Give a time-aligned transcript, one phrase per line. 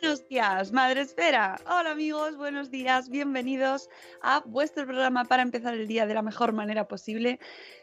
[0.00, 1.60] Buenos días, Madre Esfera.
[1.66, 3.90] Hola amigos, buenos días, bienvenidos
[4.22, 7.38] a vuestro programa para empezar el día de la mejor manera posible.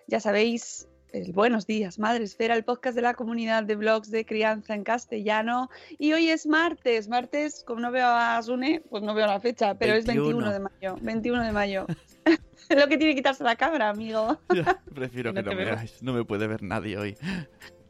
[0.08, 4.26] Ya sabéis, el Buenos días, Madre Esfera, el podcast de la comunidad de blogs de
[4.26, 5.70] crianza en castellano.
[6.00, 9.76] Y hoy es martes, martes, como no veo a Sune, pues no veo la fecha,
[9.76, 11.86] pero es 21 de mayo, 21 de mayo.
[12.70, 14.40] Lo que tiene que quitarse la cámara, amigo.
[14.96, 15.76] Prefiero que No no, me veo.
[15.76, 16.02] veáis.
[16.02, 17.16] No me puede ver nadie hoy.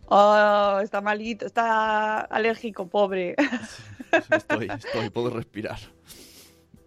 [0.09, 3.35] Oh, está malito, está alérgico, pobre.
[4.31, 5.77] Estoy, estoy, puedo respirar.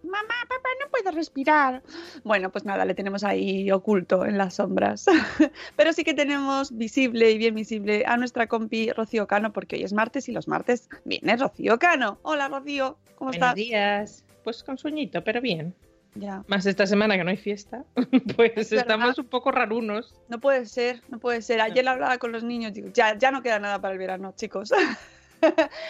[0.03, 1.83] Mamá, papá, no puedo respirar.
[2.23, 5.05] Bueno, pues nada, le tenemos ahí oculto en las sombras.
[5.75, 9.83] Pero sí que tenemos visible y bien visible a nuestra compi Rocío Cano, porque hoy
[9.83, 12.19] es martes y los martes viene Rocío Cano.
[12.23, 13.55] Hola, Rocío, ¿cómo Buenos estás?
[13.55, 14.25] días.
[14.43, 15.75] Pues con sueñito, pero bien.
[16.15, 16.43] Ya.
[16.47, 17.85] Más esta semana que no hay fiesta,
[18.35, 18.87] pues Es verdad.
[18.87, 20.13] estamos un poco rarunos.
[20.27, 21.61] No puede ser, no puede ser.
[21.61, 24.71] Ayer hablaba con los niños, digo, ya, ya no queda nada para el verano, chicos.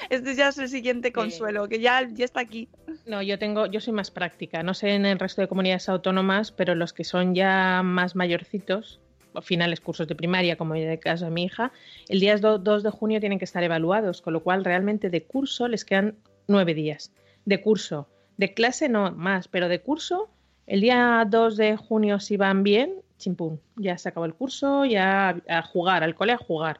[0.10, 2.70] Este ya es el siguiente consuelo, que ya, ya está aquí.
[3.06, 4.64] No, yo tengo, yo soy más práctica.
[4.64, 9.02] No sé en el resto de comunidades autónomas, pero los que son ya más mayorcitos,
[9.42, 11.72] finales cursos de primaria, como en el caso de mi hija,
[12.08, 15.68] el día 2 de junio tienen que estar evaluados, con lo cual realmente de curso
[15.68, 16.16] les quedan
[16.48, 17.12] nueve días.
[17.46, 18.08] De curso.
[18.42, 20.28] De clase no más, pero de curso,
[20.66, 25.40] el día 2 de junio si van bien, chimpum, ya se acabó el curso, ya
[25.48, 26.80] a jugar, al cole a jugar.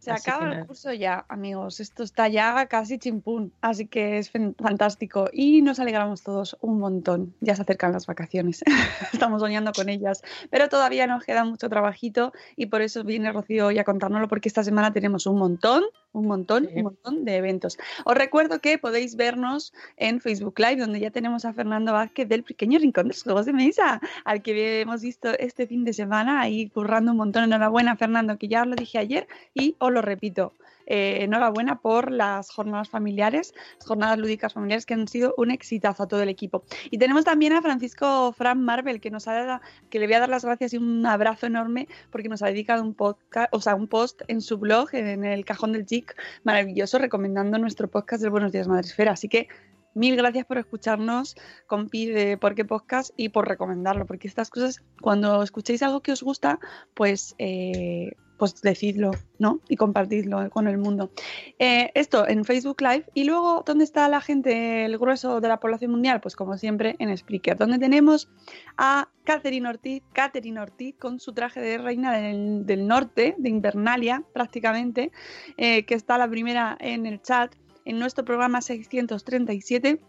[0.00, 1.78] Se Así acaba el curso ya, amigos.
[1.78, 5.28] Esto está ya casi chimpún, así que es fantástico.
[5.30, 7.34] Y nos alegramos todos un montón.
[7.40, 8.64] Ya se acercan las vacaciones.
[9.12, 10.22] Estamos soñando con ellas.
[10.48, 14.48] Pero todavía nos queda mucho trabajito y por eso viene Rocío hoy a contárnoslo, porque
[14.48, 16.76] esta semana tenemos un montón, un montón, Sí.
[16.76, 17.76] un montón de eventos.
[18.06, 22.42] Os recuerdo que podéis vernos en Facebook Live, donde ya tenemos a Fernando Vázquez del
[22.42, 26.40] Pequeño Rincón de los Juegos de Mesa, al que hemos visto este fin de semana
[26.40, 27.44] ahí currando un montón.
[27.44, 30.54] Enhorabuena, Fernando, que ya os lo dije ayer y os lo repito.
[30.86, 36.02] Eh, enhorabuena por las jornadas familiares, las jornadas lúdicas familiares que han sido un exitazo
[36.02, 36.64] a todo el equipo.
[36.90, 40.20] Y tenemos también a Francisco Fran Marvel, que nos ha dado, que le voy a
[40.20, 43.76] dar las gracias y un abrazo enorme porque nos ha dedicado un podcast, o sea,
[43.76, 48.30] un post en su blog, en el cajón del Geek, maravilloso, recomendando nuestro podcast del
[48.30, 49.12] Buenos Días Madresfera.
[49.12, 49.46] Así que
[49.94, 51.36] mil gracias por escucharnos,
[51.66, 56.12] compi de Por qué Podcast y por recomendarlo, porque estas cosas, cuando escuchéis algo que
[56.12, 56.58] os gusta,
[56.94, 59.60] pues, eh, pues decidlo, ¿no?
[59.68, 61.10] Y compartidlo con el mundo.
[61.58, 63.04] Eh, esto en Facebook Live.
[63.12, 66.22] Y luego, ¿dónde está la gente, el grueso de la población mundial?
[66.22, 68.30] Pues como siempre, en Spreaker, donde tenemos
[68.78, 75.12] a Catherine Ortiz, Catherine Ortiz con su traje de reina del, norte, de Invernalia, prácticamente,
[75.58, 80.00] eh, que está la primera en el chat en nuestro programa 637.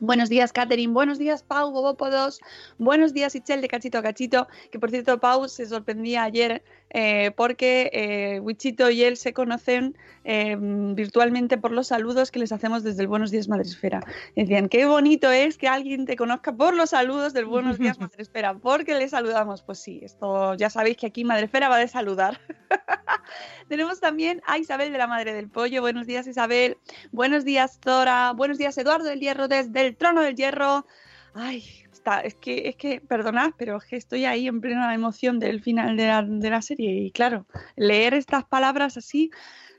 [0.00, 0.92] Buenos días, Catherine.
[0.92, 2.40] Buenos días, Pau, Gobópodos.
[2.78, 4.46] Buenos días, Ichel, de Cachito a Cachito.
[4.70, 9.96] Que por cierto, Pau se sorprendía ayer eh, porque eh, Wichito y él se conocen
[10.24, 14.00] eh, virtualmente por los saludos que les hacemos desde el Buenos Días Madresfera.
[14.36, 18.54] Decían, qué bonito es que alguien te conozca por los saludos del Buenos Días Madresfera,
[18.54, 19.62] porque le saludamos.
[19.62, 22.40] Pues sí, esto ya sabéis que aquí Madresfera va de saludar.
[23.68, 25.82] Tenemos también a Isabel de la Madre del Pollo.
[25.82, 26.78] Buenos días, Isabel.
[27.12, 28.32] Buenos días, Zora.
[28.32, 30.86] Buenos días, Eduardo del Hierro, desde el Trono del Hierro.
[31.34, 31.62] Ay,
[31.98, 35.60] está, es que, es que, perdonad, pero es que estoy ahí en plena emoción del
[35.62, 36.92] final de la, de la serie.
[36.92, 37.46] Y claro,
[37.76, 39.30] leer estas palabras así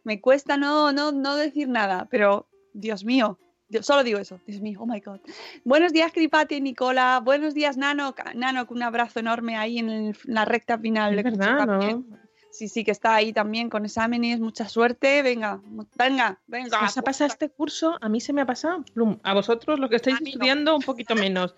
[0.04, 3.38] me cuesta no, no, no decir nada, pero Dios mío,
[3.72, 4.40] Yo solo digo eso.
[4.48, 5.20] Dios mío, oh my god.
[5.64, 7.22] Buenos días, Cripati Nicola.
[7.24, 8.16] Buenos días, Nano.
[8.34, 11.12] Nano, con un abrazo enorme ahí en, el- en la recta final.
[11.20, 12.19] Es de verdad.
[12.52, 14.40] Sí, sí, que está ahí también con exámenes.
[14.40, 15.22] Mucha suerte.
[15.22, 15.62] Venga,
[15.96, 16.84] venga, venga.
[16.84, 17.98] ¿Os ha pasado este curso?
[18.02, 18.84] A mí se me ha pasado.
[18.94, 19.18] plum.
[19.24, 20.28] A vosotros, los que estáis no.
[20.28, 21.56] estudiando, un poquito menos.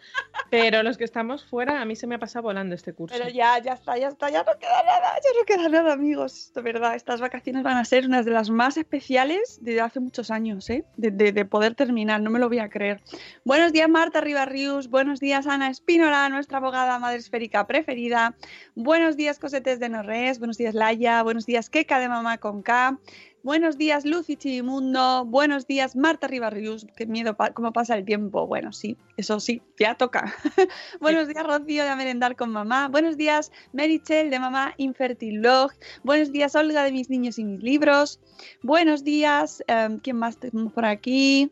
[0.50, 3.16] Pero los que estamos fuera, a mí se me ha pasado volando este curso.
[3.18, 6.52] Pero ya, ya está, ya está, ya no queda nada, ya no queda nada, amigos.
[6.54, 10.30] De verdad, estas vacaciones van a ser unas de las más especiales de hace muchos
[10.30, 10.84] años, ¿eh?
[10.98, 13.02] De, de- de poder terminar, no me lo voy a creer.
[13.46, 14.90] Buenos días, Marta Ribarrius.
[14.90, 18.36] Buenos días, Ana Espínola, nuestra abogada madre esférica preferida.
[18.76, 20.38] Buenos días, Cosetes de Norres.
[20.40, 22.98] Buenos días, Buenos días, Keka de Mamá con K.
[23.44, 25.26] Buenos días, Lucy Chimundo.
[25.26, 26.88] Buenos días, Marta Ribarrius.
[26.98, 28.48] Qué miedo, pa- cómo pasa el tiempo.
[28.48, 30.34] Bueno, sí, eso sí, ya toca.
[31.00, 32.88] Buenos días, Rocío de A Merendar con Mamá.
[32.88, 35.72] Buenos días, Merichel de Mamá Infertilog.
[36.04, 38.20] Buenos días, Olga de Mis Niños y Mis Libros.
[38.64, 41.52] Buenos días, em, ¿quién más tenemos por aquí?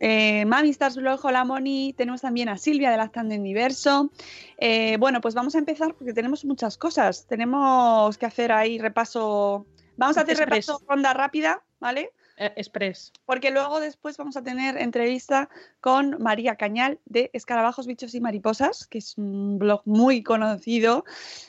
[0.00, 1.92] Eh, Mami Stars Blog, hola Moni.
[1.92, 4.10] Tenemos también a Silvia de Lactando en Diverso.
[4.58, 7.26] Eh, bueno, pues vamos a empezar porque tenemos muchas cosas.
[7.26, 9.66] Tenemos que hacer ahí repaso.
[9.96, 10.66] Vamos a hacer Express.
[10.66, 12.10] repaso ronda rápida, ¿vale?
[12.36, 13.12] Eh, Express.
[13.26, 15.48] porque luego después vamos a tener entrevista
[15.80, 21.04] con María Cañal de Escarabajos, Bichos y Mariposas, que es un blog muy conocido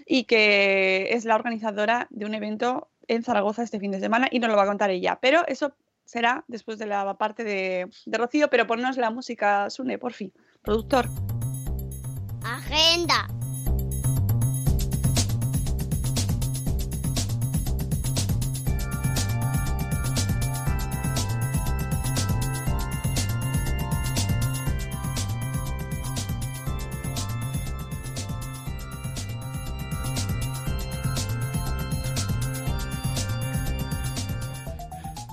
[0.06, 4.38] y que es la organizadora de un evento en Zaragoza este fin de semana y
[4.38, 5.18] nos lo va a contar ella.
[5.20, 5.74] Pero eso
[6.06, 10.32] será después de la parte de, de Rocío, pero ponnos la música, Sune, por fin,
[10.62, 11.08] productor.
[12.44, 13.28] Agenda.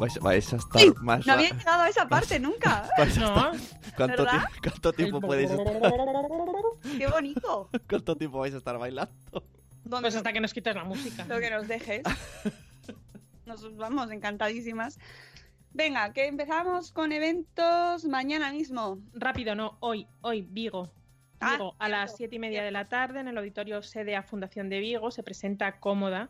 [0.03, 0.93] Vais, vais a estar ¡Sí!
[1.01, 1.25] más...
[1.25, 2.89] No había llegado a esa parte nunca.
[2.99, 4.47] vais a No, estar- ¿Cuánto, ¿Verdad?
[4.53, 5.81] ti- cuánto tiempo podéis estar-
[6.99, 7.71] ¡Qué bonito!
[7.89, 9.15] ¿Cuánto tiempo vais a estar bailando?
[9.85, 11.25] ¿Dónde pues hasta que nos quites la música.
[11.27, 12.03] lo que nos dejes.
[13.47, 14.99] Nos vamos encantadísimas.
[15.73, 18.99] Venga, que empezamos con eventos mañana mismo.
[19.15, 20.93] Rápido, no, hoy, hoy, Vigo.
[21.41, 24.23] Ah, Vigo, a las siete y media de la tarde, en el auditorio sede a
[24.25, 26.29] Fundación de Vigo, se presenta Cómoda.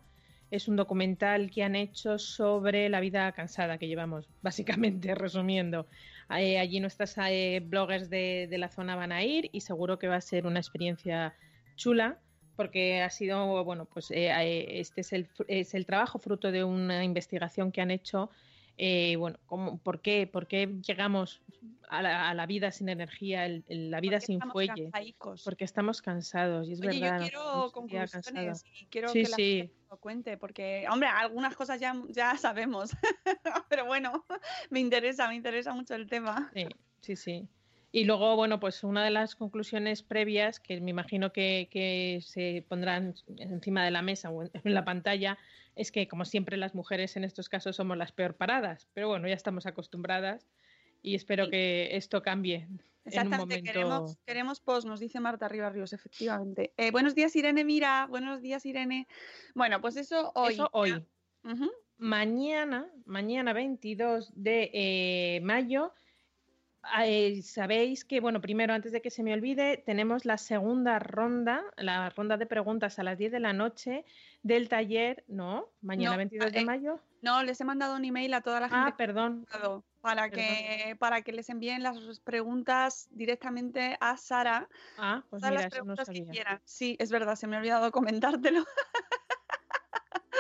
[0.52, 5.88] Es un documental que han hecho sobre la vida cansada que llevamos, básicamente, resumiendo.
[6.30, 10.06] Eh, allí nuestras eh, bloggers de, de la zona van a ir y seguro que
[10.06, 11.34] va a ser una experiencia
[11.74, 12.20] chula
[12.56, 16.64] porque ha sido, bueno, pues eh, eh, este es el, es el trabajo fruto de
[16.64, 18.30] una investigación que han hecho.
[18.76, 21.42] Eh, bueno, ¿cómo, por, qué, ¿por qué llegamos
[21.88, 24.84] a la, a la vida sin energía, el- el- la vida sin fuelle?
[24.90, 25.42] cansaicos.
[25.44, 27.20] Porque estamos cansados y es Oye, verdad.
[27.20, 29.56] yo quiero conclusiones y quiero Sí, que la sí.
[29.58, 32.90] gente lo cuente, porque, hombre, algunas cosas ya, ya sabemos,
[33.68, 34.24] pero bueno,
[34.70, 36.50] me interesa, me interesa mucho el tema.
[36.54, 36.66] Sí,
[37.00, 37.48] sí, sí.
[37.94, 42.64] Y luego, bueno, pues una de las conclusiones previas, que me imagino que, que se
[42.66, 45.38] pondrán encima de la mesa o en, la pantalla,
[45.76, 48.88] es que, como siempre, las mujeres en estos casos somos las peor paradas.
[48.94, 50.48] Pero bueno, ya estamos acostumbradas
[51.02, 51.50] y espero Sí.
[51.50, 53.72] que esto cambie en un Exactamente, momento.
[53.72, 56.72] queremos, queremos post, nos dice Marta Ribarrios, efectivamente.
[56.78, 59.06] Eh, buenos días, Irene, mira, buenos días, Irene.
[59.54, 60.54] Bueno, pues eso hoy.
[60.54, 61.04] Eso hoy.
[61.98, 65.92] Mañana, mañana 22 de eh, mayo,
[67.04, 71.62] eh, sabéis que, bueno, primero, antes de que se me olvide, tenemos la segunda ronda,
[71.76, 74.04] la ronda de preguntas a las 10 de la noche
[74.42, 75.68] del taller, ¿no?
[75.80, 77.00] Mañana No, 22 de eh, mayo.
[77.22, 79.46] No, les he mandado un email a toda la gente Ah, perdón.
[80.00, 80.30] para perdón.
[80.32, 84.68] que, para que les envíen las preguntas directamente a Sara.
[84.98, 86.26] Ah, pues mira, las eso no que sabía.
[86.30, 86.60] quieran.
[86.64, 88.64] Sí, es verdad, se me ha olvidado comentártelo.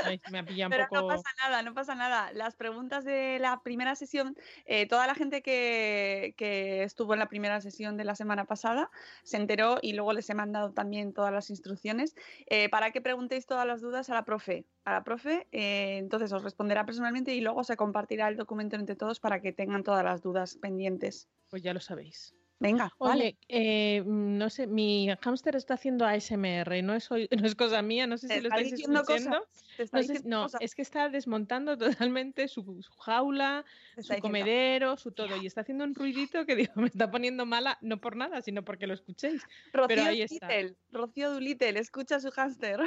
[0.04, 2.32] Ay, me ha pillado un Pero no pasa nada, no pasa nada.
[2.32, 7.28] Las preguntas de la primera sesión, eh, toda la gente que, que estuvo en la
[7.28, 8.90] primera sesión de la semana pasada
[9.22, 12.14] se enteró y luego les he mandado también todas las instrucciones
[12.46, 14.66] eh, para que preguntéis todas las dudas a la profe.
[14.84, 18.96] A la profe, eh, entonces os responderá personalmente y luego se compartirá el documento entre
[18.96, 21.28] todos para que tengan todas las dudas pendientes.
[21.50, 22.34] Pues ya lo sabéis.
[22.62, 23.36] Venga, Oye, vale.
[23.48, 28.16] eh, no sé, mi hámster está haciendo ASMR, no es, no es cosa mía, no
[28.18, 29.46] sé si lo está estáis escuchando.
[29.78, 31.76] está No, sé- no, es que está desmontando
[32.12, 33.64] totalmente su, su jaula,
[34.00, 37.78] su comedero, su todo, y está haciendo un ruidito que digo, me está poniendo mala,
[37.82, 39.42] no por nada, sino porque lo escuchéis.
[39.72, 40.48] Rocío ahí está.
[40.92, 42.80] Rocío Doolittle, escucha a su hámster.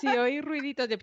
[0.00, 0.98] Si oís ruiditos de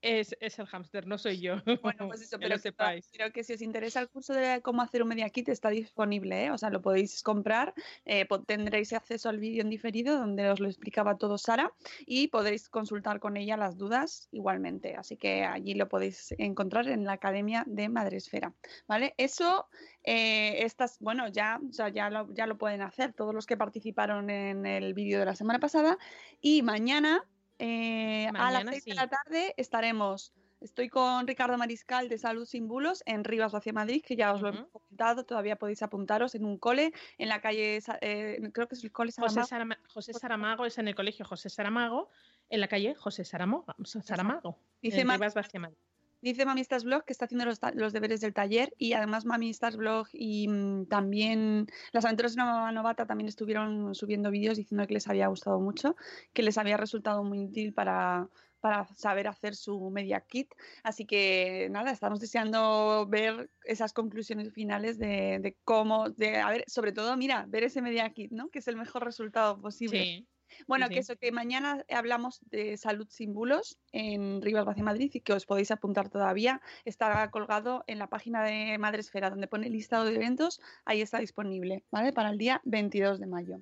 [0.00, 1.56] Es, es el hámster, no soy yo.
[1.82, 3.10] Bueno, pues eso, pero lo que, sepáis.
[3.16, 6.44] pero que si os interesa el curso de cómo hacer un media kit está disponible,
[6.44, 6.50] ¿eh?
[6.50, 7.74] o sea, lo podéis comprar,
[8.04, 11.72] eh, tendréis acceso al vídeo en diferido donde os lo explicaba todo Sara
[12.06, 17.04] y podréis consultar con ella las dudas igualmente, así que allí lo podéis encontrar en
[17.04, 18.54] la Academia de Madresfera,
[18.86, 19.14] ¿vale?
[19.16, 19.66] Eso,
[20.04, 23.56] eh, estas, bueno, ya, o sea, ya, lo, ya lo pueden hacer todos los que
[23.56, 25.98] participaron en el vídeo de la semana pasada
[26.40, 27.24] y mañana,
[27.58, 28.96] eh, a las Mañana 6 de sí.
[28.96, 34.02] la tarde estaremos Estoy con Ricardo Mariscal de Salud Sin Bulos en Rivas hacia Madrid,
[34.04, 35.24] que ya os lo he comentado.
[35.24, 39.12] Todavía podéis apuntaros en un cole en la calle, eh, creo que es el cole
[39.16, 39.46] José, Saramago.
[39.46, 42.08] Sarama- José Saramago es en el colegio José Saramago,
[42.50, 43.66] en la calle José Saramago.
[43.84, 45.78] Saramago Dice en Rivas Vacia Madrid.
[46.20, 50.08] Dice Mamistas Blog que está haciendo los, los deberes del taller y además Mamistas Blog
[50.12, 54.94] y mm, también las aventuras de una mamá novata también estuvieron subiendo vídeos diciendo que
[54.94, 55.96] les había gustado mucho,
[56.32, 58.28] que les había resultado muy útil para,
[58.60, 60.52] para saber hacer su media kit.
[60.82, 66.64] Así que nada, estamos deseando ver esas conclusiones finales de, de cómo, de a ver,
[66.66, 68.50] sobre todo, mira, ver ese media kit, ¿no?
[68.50, 70.02] Que es el mejor resultado posible.
[70.02, 70.28] Sí.
[70.66, 71.00] Bueno, Sí, que sí.
[71.00, 75.46] eso, que mañana hablamos de salud sin bulos en Rivas Vacia Madrid y que os
[75.46, 76.60] podéis apuntar todavía.
[76.84, 81.84] Está colgado en la página de Madresfera donde pone listado de eventos, ahí está disponible,
[81.90, 82.12] ¿vale?
[82.12, 83.60] Para el día 22 de mayo.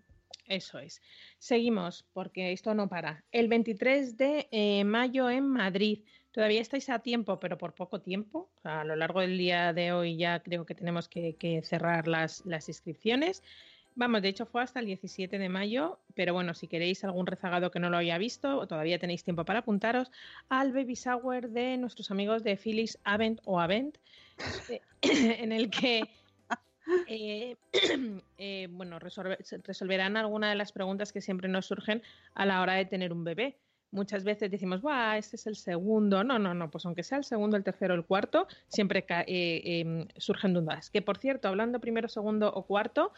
[0.49, 1.03] Eso es.
[1.39, 3.25] Seguimos, porque esto no para.
[3.33, 6.05] El 23 de eh, mayo en Madrid.
[6.31, 8.51] Todavía estáis a tiempo, pero por poco tiempo.
[8.57, 11.63] O sea, a lo largo del día de hoy ya creo que tenemos que, que
[11.63, 13.43] cerrar las, las inscripciones.
[13.99, 17.71] Vamos, de hecho fue hasta el 17 de mayo, pero bueno, si queréis algún rezagado
[17.71, 20.13] que no lo haya visto, todavía tenéis tiempo para apuntaros
[20.51, 23.97] al baby shower de nuestros amigos de Phyllis Avent o Avent,
[24.69, 24.83] eh,
[25.43, 26.03] en el que
[27.07, 27.57] eh,
[28.39, 32.03] eh, bueno, resolver- resolverán algunas de las preguntas que siempre nos surgen
[32.35, 33.57] a la hora de tener un bebé.
[33.93, 35.17] Muchas veces decimos, ¡guau!
[35.17, 36.23] Este es el segundo.
[36.23, 40.53] No, no, no, pues aunque sea el segundo, el tercero, el cuarto, siempre eh, surgen
[40.53, 40.91] dudas.
[40.91, 43.13] Que por cierto, hablando primero, segundo o cuarto,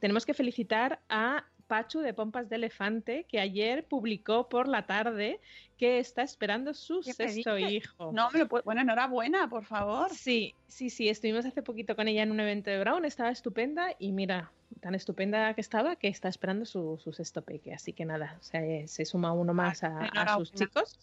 [0.00, 5.40] tenemos que felicitar a Pachu de Pompas de Elefante, que ayer publicó por la tarde
[5.78, 7.72] que está esperando su ¿Qué me sexto dices?
[7.72, 8.10] hijo.
[8.12, 8.64] No, me lo puedo...
[8.64, 10.10] Bueno, enhorabuena, por favor.
[10.10, 13.88] Sí, sí, sí, estuvimos hace poquito con ella en un evento de Brown, estaba estupenda
[13.98, 14.50] y mira,
[14.80, 18.86] tan estupenda que estaba que está esperando su, su sexto peque, así que nada, se,
[18.86, 20.98] se suma uno más a, a sus chicos.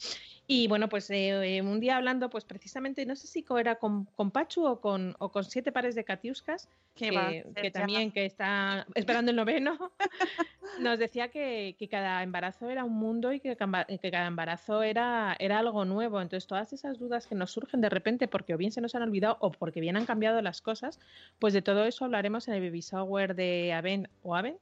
[0.48, 4.06] Y bueno, pues eh, eh, un día hablando, pues precisamente, no sé si era con,
[4.16, 8.12] con Pachu o con, o con siete pares de catiuscas, ¿Qué que, va que también
[8.12, 9.92] que está esperando el noveno,
[10.80, 14.84] nos decía que, que cada embarazo era un mundo y que, camba- que cada embarazo
[14.84, 16.22] era, era algo nuevo.
[16.22, 19.02] Entonces, todas esas dudas que nos surgen de repente porque o bien se nos han
[19.04, 21.00] olvidado o porque bien han cambiado las cosas,
[21.40, 24.58] pues de todo eso hablaremos en el Baby Shower de Avent o Avent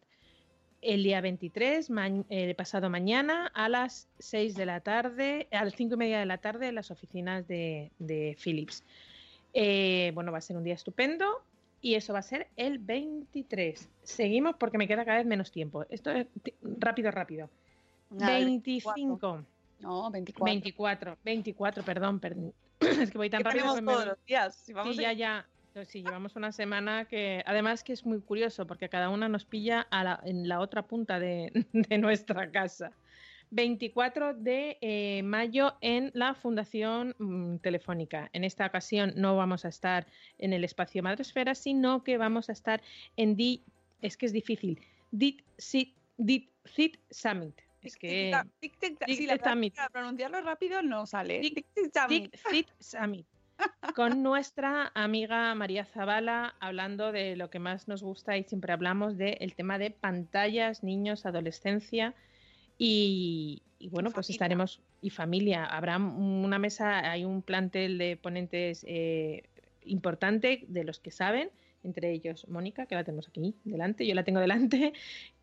[0.81, 5.73] el día 23, ma- eh, pasado mañana, a las 6 de la tarde, a las
[5.73, 8.83] 5 y media de la tarde, en las oficinas de, de Philips.
[9.53, 11.41] Eh, bueno, va a ser un día estupendo
[11.81, 13.89] y eso va a ser el 23.
[14.03, 15.85] Seguimos porque me queda cada vez menos tiempo.
[15.89, 16.27] Esto es
[16.61, 17.49] rápido, rápido.
[18.11, 19.43] Nada, el 25,
[19.79, 20.45] No, 24.
[20.45, 22.53] 24, 24, perdón, perdón.
[23.07, 23.63] Es que voy tan rápido.
[23.63, 24.55] tenemos que me- todos los días.
[24.55, 25.49] Si vamos Sí, a- ya, ya.
[25.67, 29.43] Entonces, sí, llevamos una semana que, además que es muy curioso porque cada una nos
[29.45, 32.91] pilla a la- en la otra punta de, de nuestra casa.
[33.51, 38.29] 24 de eh, mayo en la Fundación mm, Telefónica.
[38.33, 40.07] En esta ocasión no vamos a estar
[40.39, 42.81] en el espacio Madresfera, sino que vamos a estar
[43.17, 43.63] en Di,
[44.01, 47.61] es que es difícil, Dit Sit, Dit Sit Summit.
[47.85, 49.05] Es que Tic, tic.
[49.05, 49.27] Tic,
[49.75, 51.39] la pronunciarlo rápido no sale.
[51.41, 51.65] Tic,
[52.49, 53.25] Tic, Summit.
[53.95, 59.17] Con nuestra amiga María Zavala, hablando de lo que más nos gusta y siempre hablamos
[59.17, 62.13] del tema de pantallas, niños, adolescencia.
[62.77, 64.35] Y, y bueno, Y pues familia.
[64.35, 64.81] estaremos.
[65.01, 65.65] Y familia.
[65.65, 69.43] Habrá una mesa, hay un plantel de ponentes eh,
[69.85, 71.49] importante de los que saben,
[71.85, 74.93] entre ellos Mónica, que la tenemos aquí delante, yo la tengo delante.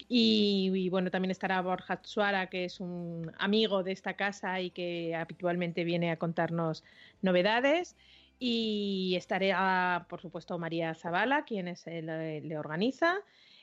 [0.08, 4.70] Y, y, bueno, también estará Borja Suara, que es un amigo de esta casa y
[4.70, 6.84] que habitualmente viene a contarnos
[7.22, 7.96] novedades.
[8.38, 13.20] Y estaré, a, por supuesto, María Zavala, quien es el, le organiza.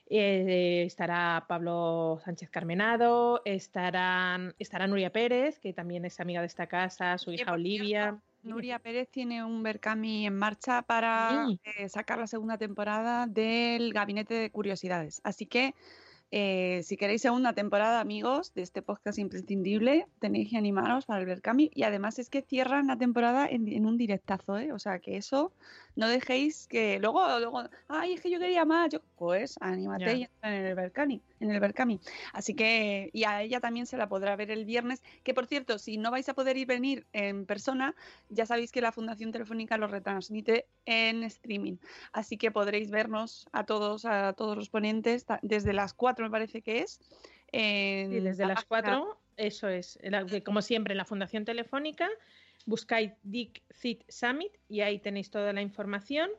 [0.09, 6.67] Eh, estará Pablo Sánchez Carmenado, estarán, estará Nuria Pérez, que también es amiga de esta
[6.67, 8.19] casa, su hija Olivia.
[8.43, 11.59] Nuria Pérez tiene un Berkami en marcha para Sí.
[11.63, 15.21] eh, sacar la segunda temporada del Gabinete de Curiosidades.
[15.23, 15.73] Así que
[16.31, 21.25] eh, si queréis segunda temporada, amigos, de este podcast imprescindible, tenéis que animaros para el
[21.25, 21.71] Berkami.
[21.73, 24.71] Y además es que cierran la temporada en, en un directazo, ¿eh?
[24.71, 25.53] O sea que eso
[25.95, 28.89] No dejéis que luego, luego, ay, es que yo quería más.
[28.91, 31.99] Yo, pues anímate y entra en el Berkami, en el Berkami.
[32.31, 35.01] Así que, y a ella también se la podrá ver el viernes.
[35.23, 37.95] Que por cierto, si no vais a poder ir venir en persona,
[38.29, 41.77] ya sabéis que la Fundación Telefónica lo retransmite en streaming.
[42.13, 46.61] Así que podréis vernos a todos, a todos los ponentes, desde las 4 me parece
[46.61, 46.99] que es.
[47.51, 49.99] en Y desde la las página- 4, eso es.
[50.45, 52.07] Como siempre, en la Fundación Telefónica,
[52.69, 56.29] buscáis Dick Cit Summit y ahí tenéis toda la información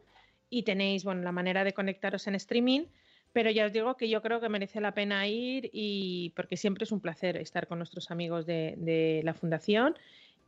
[0.49, 2.87] y tenéis bueno, la manera de conectaros en streaming.
[3.33, 6.83] Pero ya os digo que yo creo que merece la pena ir y porque siempre
[6.85, 9.97] es un placer estar con nuestros amigos de, de la Fundación.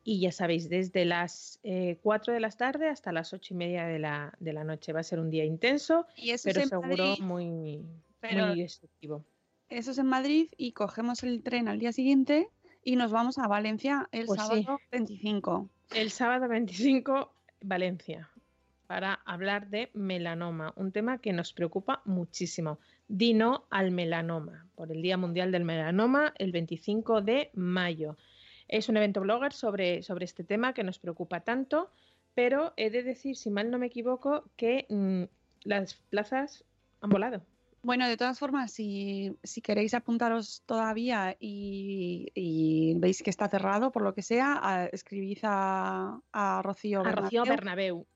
[0.04, 3.86] Y ya sabéis, desde las eh, 4 de la tarde hasta las 8 y media
[3.86, 4.92] de la, de la noche.
[4.92, 7.84] Va a ser un día intenso, Y eso pero es seguro Madrid, muy,
[8.18, 9.24] pero- muy destructivo.
[9.68, 12.48] eso es en Madrid y cogemos el tren al día siguiente
[12.84, 14.62] y nos vamos a Valencia el Pues sí.
[14.62, 15.68] sábado 25.
[15.94, 18.30] El sábado 25, Valencia,
[18.86, 22.78] para hablar de melanoma, un tema que nos preocupa muchísimo.
[23.08, 28.16] Dino al melanoma, por el Día Mundial del Melanoma, el 25 de mayo.
[28.68, 31.90] Es un evento blogger sobre, sobre este tema que nos preocupa tanto,
[32.34, 35.24] pero he de decir, si mal no me equivoco, que mm,
[35.64, 36.64] las plazas
[37.02, 37.42] han volado.
[37.84, 43.90] Bueno, de todas formas, si, si queréis apuntaros todavía y, y veis que está cerrado,
[43.90, 48.06] por lo que sea, a- escribid a, a Rocío A Rocío Bernabeu,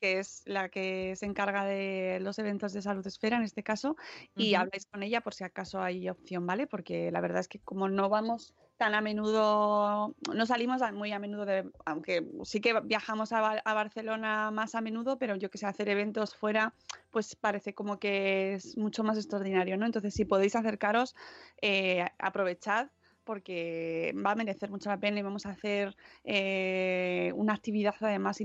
[0.00, 3.96] que es la que se encarga de los eventos de salud esfera en este caso,
[4.36, 4.54] y Ujú.
[4.54, 6.66] habláis con ella por si acaso hay opción, ¿vale?
[6.66, 11.18] Porque la verdad es que como no vamos tan a menudo, no salimos muy a
[11.18, 15.50] menudo de, aunque sí que viajamos a, Ba- a Barcelona más a menudo, pero yo
[15.50, 16.74] que sé, hacer eventos fuera,
[17.10, 19.84] pues parece como que es mucho más extraordinario, ¿no?
[19.84, 21.14] Entonces, si podéis acercaros,
[21.60, 22.88] eh, aprovechad
[23.24, 25.94] porque va a merecer mucho la pena y vamos a hacer
[26.24, 28.38] eh, una actividad además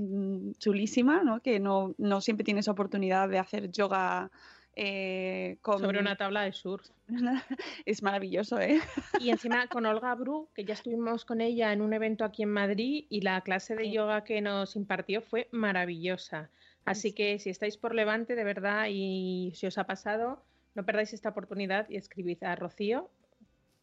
[0.58, 1.40] chulísima, ¿no?
[1.40, 4.30] Que no, no siempre tienes oportunidad de hacer yoga
[4.76, 5.78] eh, con...
[5.80, 6.88] Sobre una tabla de surf.
[7.86, 8.80] es maravilloso, ¿eh?
[9.20, 12.50] Y encima con Olga Bru, que ya estuvimos con ella en un evento aquí en
[12.50, 13.92] Madrid y la clase de Sí.
[13.92, 16.50] yoga que nos impartió fue maravillosa.
[16.84, 17.14] Así Sí.
[17.14, 20.42] que si estáis por Levante, de verdad, y si os ha pasado,
[20.74, 23.10] no perdáis esta oportunidad y escribid a Rocío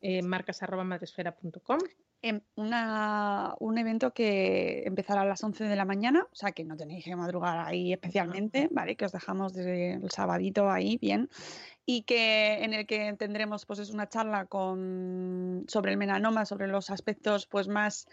[0.02, 1.80] en marcas.madresfera.com.
[2.24, 6.64] Em, una, un evento que empezará a las 11 de la mañana, o sea que
[6.64, 8.96] no tenéis que madrugar ahí especialmente, ¿vale?
[8.96, 11.30] Que os dejamos desde el sabadito ahí bien.
[11.84, 16.68] Y que en el que tendremos pues es una charla con sobre el melanoma, sobre
[16.68, 18.08] los aspectos pues más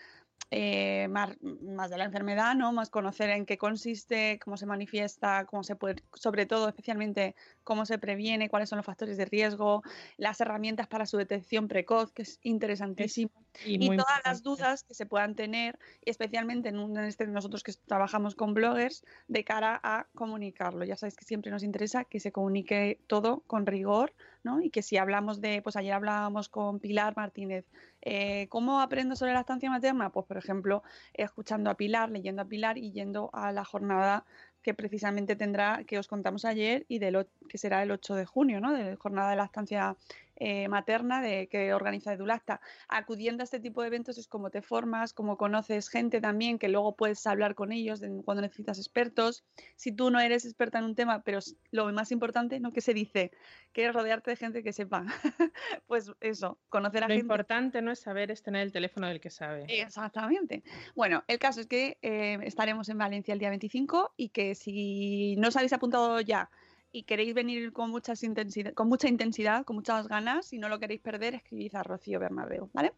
[0.50, 2.72] eh, más, más de la enfermedad, ¿no?
[2.72, 7.84] Más conocer en qué consiste, cómo se manifiesta, cómo se puede, sobre todo, especialmente, cómo
[7.84, 9.82] se previene, cuáles son los factores de riesgo,
[10.16, 13.30] las herramientas para su detección precoz, que es interesantísimo
[13.66, 17.74] Y, todas las dudas que se puedan tener, especialmente en, un, en este nosotros que
[17.86, 20.84] trabajamos con bloggers, de cara a comunicarlo.
[20.86, 24.14] Ya sabéis que siempre nos interesa que se comunique todo con rigor,
[24.62, 27.66] Y que si hablamos de, pues ayer hablábamos con Pilar Martínez,
[28.02, 30.10] eh, ¿cómo aprendo sobre la estancia materna?
[30.10, 30.82] Pues por ejemplo,
[31.14, 34.24] escuchando a Pilar, leyendo a Pilar y yendo a la jornada
[34.62, 38.60] que precisamente tendrá, que os contamos ayer, y del, que será el 8 de junio,
[38.60, 38.72] ¿no?
[38.72, 39.96] De la jornada de lactancia
[40.40, 42.60] eh, materna de, que organiza Edulacta.
[42.88, 46.68] Acudiendo a este tipo de eventos es como te formas, como conoces gente también, que
[46.68, 49.44] luego puedes hablar con ellos de- cuando necesitas expertos.
[49.76, 52.72] Si tú no eres experta en un tema, pero lo más importante, ¿no?
[52.72, 53.32] Que se dice,
[53.72, 55.04] que es rodearte de gente que sepa.
[55.86, 57.22] pues eso, conocer a Lo gente.
[57.22, 59.66] importante no es saber, es tener el teléfono del que sabe.
[59.68, 60.62] Exactamente.
[60.94, 65.36] Bueno, el caso es que eh, estaremos en Valencia el día 25 y que si
[65.36, 66.50] no os habéis apuntado ya
[66.90, 70.78] y queréis venir con, muchas intensidad, con mucha intensidad, con muchas ganas, y no lo
[70.78, 72.92] queréis perder, escribid a Rocío Bernabeu, ¿vale?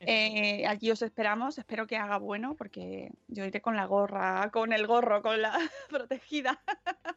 [0.00, 4.72] Eh, allí os esperamos, espero que haga bueno, porque yo iré con la gorra, con
[4.72, 5.58] el gorro, con la
[5.90, 6.62] protegida.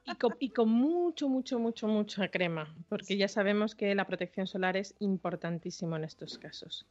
[0.05, 4.47] Y con, y con mucho, mucho, mucho, mucha crema, porque ya sabemos que la protección
[4.47, 6.85] solar es importantísimo en estos casos.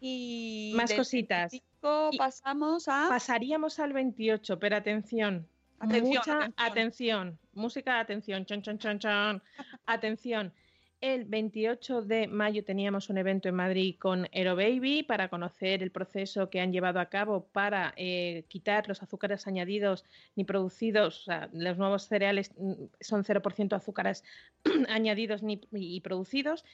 [0.00, 1.52] Y Más cositas.
[1.52, 3.06] 25 Y- pasamos a...
[3.08, 5.46] Pasaríamos al 28, pero atención.
[5.82, 6.54] Atención, mucha atención.
[6.56, 7.38] atención.
[7.54, 8.46] Música, atención.
[8.46, 9.42] Chon, chon, chon, chon.
[9.86, 10.52] Atención.
[11.00, 16.48] El 28 de mayo teníamos un evento en Madrid con Aerobaby para conocer el proceso
[16.48, 20.04] que han llevado a cabo para eh, quitar los azúcares añadidos
[20.36, 21.22] ni producidos.
[21.22, 24.22] O sea, los nuevos cereales mm, son 0% azúcares
[24.88, 26.64] añadidos ni, y producidos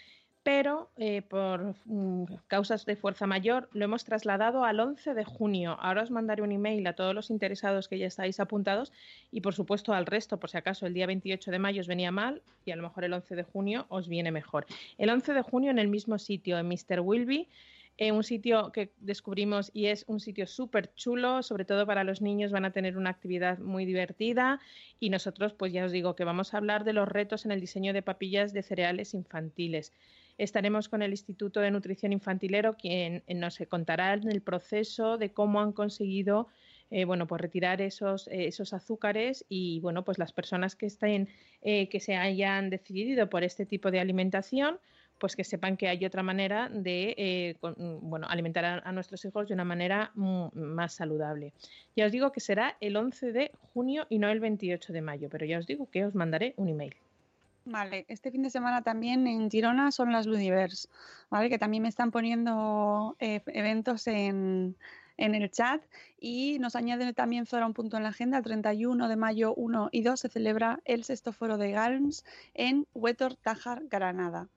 [0.48, 5.76] pero eh, por mm, causas de fuerza mayor lo hemos trasladado al 11 de junio.
[5.78, 8.90] Ahora os mandaré un email a todos los interesados que ya estáis apuntados
[9.30, 12.11] y por supuesto al resto, por si acaso el día 28 de mayo os venía
[12.12, 14.64] mal y a lo mejor el 11 de junio os viene mejor.
[14.96, 17.00] El 11 de junio en el mismo sitio, en Mr.
[17.00, 17.46] Wilby,
[17.98, 22.22] eh, un sitio que descubrimos y es un sitio súper chulo, sobre todo para los
[22.22, 24.61] niños van a tener una actividad muy divertida
[24.98, 27.61] y nosotros pues ya os digo que vamos a hablar de los retos en el
[27.61, 29.92] diseño de papillas de cereales infantiles.
[30.38, 35.72] Estaremos con el Instituto de Nutrición Infantilero, quien nos contará el proceso de cómo han
[35.72, 36.48] conseguido
[36.90, 41.29] eh, bueno, pues retirar esos, eh, esos azúcares y bueno, pues las personas que estén,
[41.61, 44.79] eh, que se hayan decidido por este tipo de alimentación,
[45.18, 47.57] pues que sepan que hay otra manera de
[48.01, 51.53] bueno, alimentar a, nuestros hijos de una manera más saludable.
[51.96, 55.29] Ya os digo que será el 11 de junio y no el 28 de mayo,
[55.29, 56.94] pero ya os digo que os mandaré un email.
[57.70, 60.88] Vale, este fin de semana también en Girona son las Ludivers,
[61.28, 61.50] ¿vale?
[61.50, 64.74] Que también me están poniendo eventos en,
[65.18, 65.83] en el chat
[66.18, 68.38] y nos añade también Zora un punto en la agenda.
[68.38, 72.87] El 31 de mayo 1 y 2 se celebra el sexto foro de GALMS en
[72.94, 74.48] Huetor Tajar, Granada.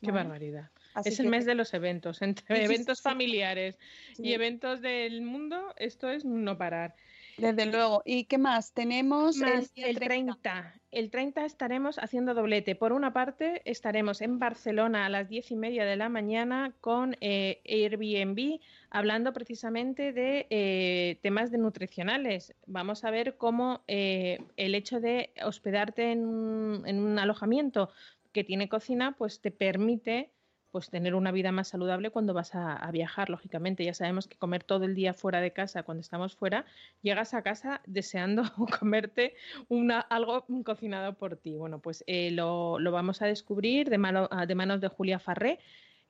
[0.00, 0.70] Qué barbaridad.
[1.04, 3.76] es el mes de los eventos, entre eventos familiares
[4.18, 6.94] y eventos del mundo, esto es no parar.
[7.38, 8.02] Desde luego.
[8.04, 8.72] ¿Y qué más?
[8.72, 10.74] Tenemos el, 30.
[10.96, 12.74] El 30 estaremos haciendo doblete.
[12.74, 17.18] Por una parte, estaremos en Barcelona a las diez y media de la mañana con
[17.20, 22.54] eh, Airbnb, hablando precisamente de eh, temas de nutricionales.
[22.64, 27.90] Vamos a ver cómo eh, el hecho de hospedarte en un alojamiento
[28.32, 30.30] que tiene cocina, pues te permite
[30.76, 33.82] pues tener una vida más saludable cuando vas a, viajar, lógicamente.
[33.82, 36.66] Ya sabemos que comer todo el día fuera de casa, cuando estamos fuera,
[37.00, 38.42] llegas a casa deseando
[38.78, 39.32] comerte
[39.68, 41.56] una, algo cocinado por ti.
[41.56, 45.60] Bueno, pues eh, lo, lo, vamos a descubrir de, de manos de Julia Farré,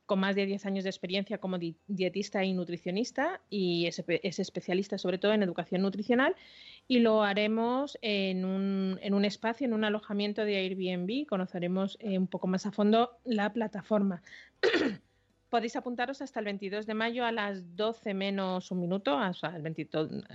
[0.07, 3.99] con más de 10 años de experiencia como dietista y nutricionista y es,
[4.39, 6.35] especialista sobre todo en educación nutricional
[6.89, 11.27] y lo haremos en un, en un espacio, en un alojamiento de Airbnb.
[11.27, 14.23] Conoceremos eh, un poco más a fondo la plataforma.
[15.49, 19.33] Podéis apuntaros hasta el 22 de mayo a las 12 menos un minuto, a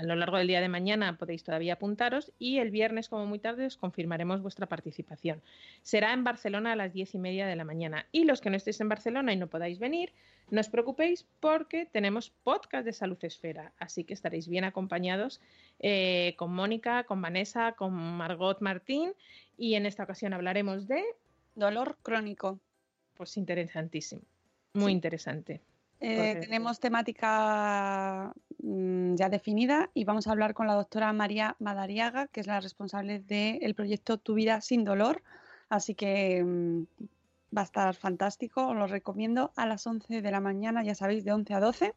[0.03, 3.65] lo largo del día de mañana podéis todavía apuntaros y el viernes como muy tarde
[3.65, 5.41] os confirmaremos vuestra participación.
[5.81, 8.55] Será en Barcelona a las 10 y media de la mañana y los que no
[8.55, 10.13] estéis en Barcelona y no podáis venir,
[10.49, 15.41] no os preocupéis porque tenemos podcast de Salud Esfera, así que estaréis bien acompañados
[15.79, 19.13] eh, con Mónica, con Vanessa, con Margot Martín
[19.57, 21.03] y en esta ocasión hablaremos de...
[21.53, 22.61] Dolor crónico.
[23.13, 24.21] Pues interesantísimo.
[24.73, 25.61] Muy interesante.
[25.99, 32.27] Eh, tenemos temática mm, ya definida y vamos a hablar con la doctora María Madariaga,
[32.27, 35.21] que es la responsable del proyecto Tu vida sin dolor.
[35.69, 36.83] Así que mm,
[37.55, 41.23] va a estar fantástico, os lo recomiendo a las 11 de la mañana, ya sabéis,
[41.23, 41.93] de 11 a 12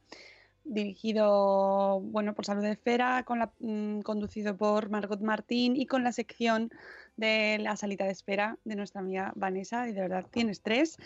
[0.65, 6.03] dirigido bueno por Salud de Esfera, con la, mm, conducido por Margot Martín y con
[6.03, 6.71] la sección
[7.17, 9.89] de la salita de espera de nuestra amiga Vanessa.
[9.89, 10.99] Y de verdad tienes tres,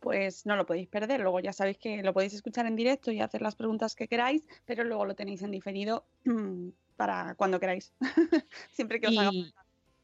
[0.00, 1.20] pues no lo podéis perder.
[1.20, 4.46] Luego ya sabéis que lo podéis escuchar en directo y hacer las preguntas que queráis,
[4.64, 6.04] pero luego lo tenéis en diferido
[6.96, 7.92] para cuando queráis.
[8.70, 9.30] Siempre que os haga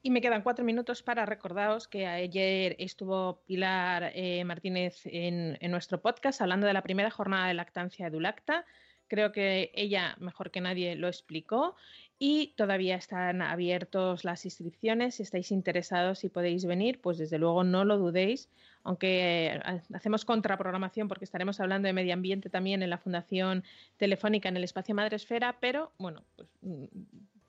[0.02, 6.00] y me quedan cuatro minutos para recordaros que ayer estuvo Pilar eh, Martínez en, nuestro
[6.00, 8.66] podcast hablando de la primera jornada de lactancia Edulacta.
[9.06, 11.76] Creo que ella, mejor que nadie, lo explicó
[12.18, 15.16] y todavía están abiertos las inscripciones.
[15.16, 18.48] Si estáis interesados y podéis venir, pues desde luego no lo dudéis,
[18.84, 19.60] aunque eh,
[19.94, 23.64] hacemos contraprogramación porque estaremos hablando de medio ambiente también en la Fundación
[23.96, 26.84] Telefónica en el espacio Madresfera, pero bueno, pues mm,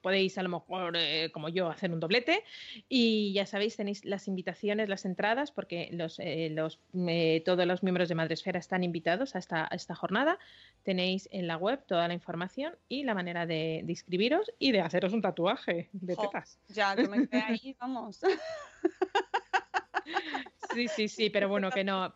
[0.04, 2.44] podéis a lo mejor, eh, como yo, hacer un doblete.
[2.90, 7.82] Y ya sabéis, tenéis las invitaciones, las entradas, porque los, eh, los eh, todos los
[7.82, 10.38] miembros de Madresfera están invitados a esta, esta, jornada.
[10.84, 15.14] Tenéis en la web toda la información y la manera de, inscribiros y de haceros
[15.14, 16.60] un tatuaje de tetas.
[16.68, 18.22] Ya, que me quedé ahí, vamos.
[20.74, 22.14] Sí, sí, sí, pero bueno, que no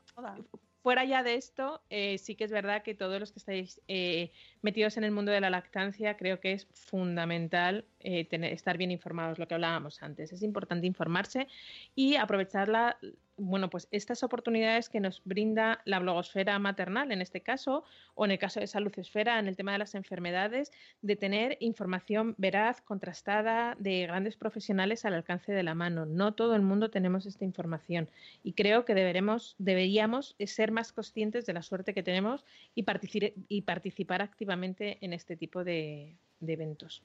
[0.88, 4.32] fuera ya de esto, eh, sí que es verdad que todos los que estáis eh,
[4.62, 8.92] metidos en el mundo de la lactancia, creo que es fundamental eh, tener, estar bien
[8.92, 10.32] informados, lo que hablábamos antes.
[10.32, 11.50] Es importante informarse
[11.94, 12.98] y aprovecharla
[13.38, 17.84] bueno, pues estas oportunidades que nos brinda la blogosfera maternal, en este caso,
[18.16, 20.72] o en el caso de Salud Esfera, en el tema de las enfermedades,
[21.02, 26.06] de tener información veraz, contrastada, de grandes profesionales al alcance de la mano.
[26.06, 28.10] No todo el mundo tenemos esta información
[28.44, 32.46] y creo que deberemos, deberíamos ser más conscientes de la suerte que tenemos
[32.76, 32.84] y,
[33.62, 37.04] participar, activamente en este tipo de eventos.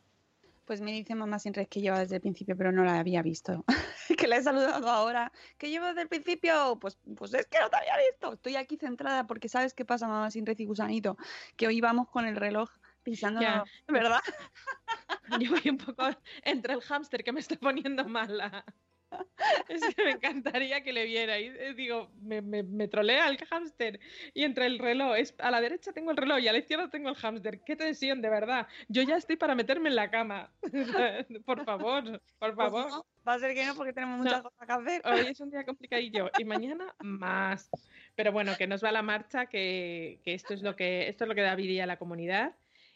[0.65, 3.65] Pues me dice mamá sin que lleva desde el principio, pero no la había visto.
[4.19, 5.33] que la he saludado ahora.
[5.59, 6.79] ¿Que llevo desde el principio?
[6.81, 8.35] Pues, pues es que no te había visto.
[8.35, 11.17] Estoy aquí centrada porque sabes qué pasa, mamá sin y gusanito.
[11.57, 12.71] Que hoy vamos con el reloj
[13.03, 13.41] pisando,
[13.89, 14.21] ¿verdad?
[15.41, 16.05] Yo voy un poco
[16.45, 18.65] entre el hámster que me está poniendo mala.
[19.69, 21.39] Es que me encantaría que le viera.
[21.39, 24.01] Y eh, digo, me, me, me trolea el hámster.
[24.35, 26.91] Y entre el reloj, es, a la derecha tengo el reloj y a la izquierda
[26.91, 27.61] tengo el hámster.
[27.65, 28.67] Qué tensión, de verdad.
[28.89, 30.53] Yo ya estoy para meterme en la cama.
[31.45, 32.05] por favor,
[32.39, 32.91] por Pues favor.
[32.91, 34.51] no, va a ser que no, porque tenemos muchas No.
[34.51, 35.03] cosas que hacer.
[35.07, 37.71] Hoy es un día complicadillo y mañana más.
[38.15, 41.29] Pero bueno, que nos va la marcha, que, que esto es lo que esto es
[41.29, 42.55] lo que da vida a la comunidad.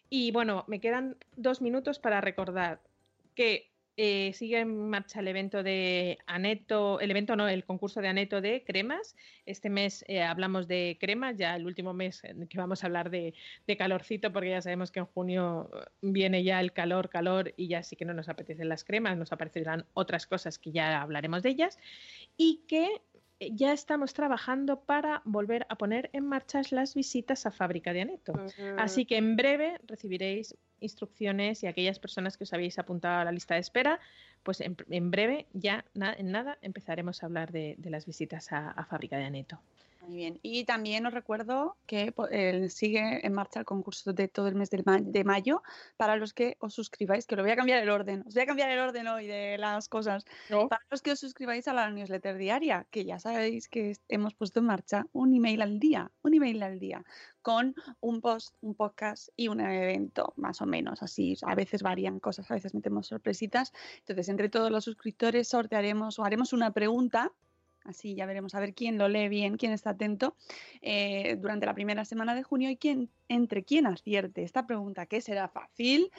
[0.09, 2.81] Y bueno, me quedan dos minutos para recordar
[3.35, 8.09] que eh, sigue en marcha el evento de Aneto, el evento no, el concurso de
[8.09, 9.17] Aneto de cremas.
[9.47, 13.35] Este mes eh, hablamos de cremas, ya el último mes que vamos a hablar de,
[13.67, 17.69] de calorcito, porque ya sabemos que en junio eh, viene ya el calor, calor, y
[17.69, 21.43] ya sí que no nos apetecen las cremas, nos aparecerán otras cosas que ya hablaremos
[21.43, 21.79] de ellas,
[22.37, 23.01] y que
[23.41, 28.33] ya estamos trabajando para volver a poner en marcha las visitas a fábrica de Aneto.
[28.79, 33.33] Así que en breve recibiréis instrucciones y aquellas personas que os habéis apuntado a la
[33.33, 33.99] lista de espera,
[34.43, 38.53] pues en, en breve, ya na- en nada, empezaremos a hablar de, de las visitas
[38.53, 39.59] a, a fábrica de Aneto.
[40.07, 40.39] Muy bien.
[40.41, 44.71] Y también os recuerdo que eh, sigue en marcha el concurso de todo el mes
[44.85, 45.65] ma- de mayo
[45.97, 48.23] para los que os suscribáis, que lo voy a cambiar el orden.
[48.25, 50.25] Os voy a cambiar el orden hoy de las cosas.
[50.69, 54.61] Para los que os suscribáis a la newsletter diaria, que ya sabéis que hemos puesto
[54.61, 57.05] en marcha un email al día, un email al día,
[57.43, 61.03] con un post, un podcast y un evento, más o menos.
[61.03, 63.73] Así, a veces varían cosas, a veces metemos sorpresitas.
[63.99, 67.33] Entonces, entre todos los suscriptores sortearemos o haremos una pregunta.
[67.87, 70.37] Así ya veremos a ver quién lo lee bien, quién está atento
[70.83, 75.21] eh, durante la primera semana de junio y quién, entre quién acierte esta pregunta, que
[75.21, 76.11] será fácil,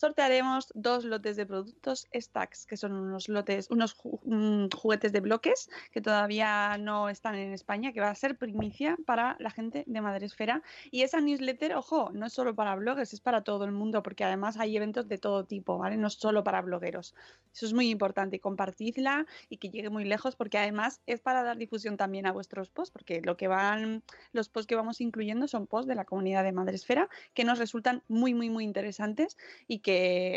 [0.00, 5.68] sortearemos dos lotes de productos Stacks, que son unos lotes, unos ju- juguetes de bloques
[5.92, 10.00] que todavía no están en España, que va a ser primicia para la gente de
[10.00, 10.62] Madresfera.
[10.90, 14.24] Y esa newsletter, ojo, no es solo para bloggers, es para todo el mundo, porque
[14.24, 15.98] además hay eventos de todo tipo, ¿vale?
[15.98, 17.14] No es solo para blogueros.
[17.52, 21.58] Eso es muy importante, compartidla y que llegue muy lejos, porque además es para dar
[21.58, 25.66] difusión también a vuestros posts, porque lo que van, los posts que vamos incluyendo son
[25.66, 29.36] posts de la comunidad de Madresfera que nos resultan muy, muy, muy interesantes
[29.68, 29.89] y que,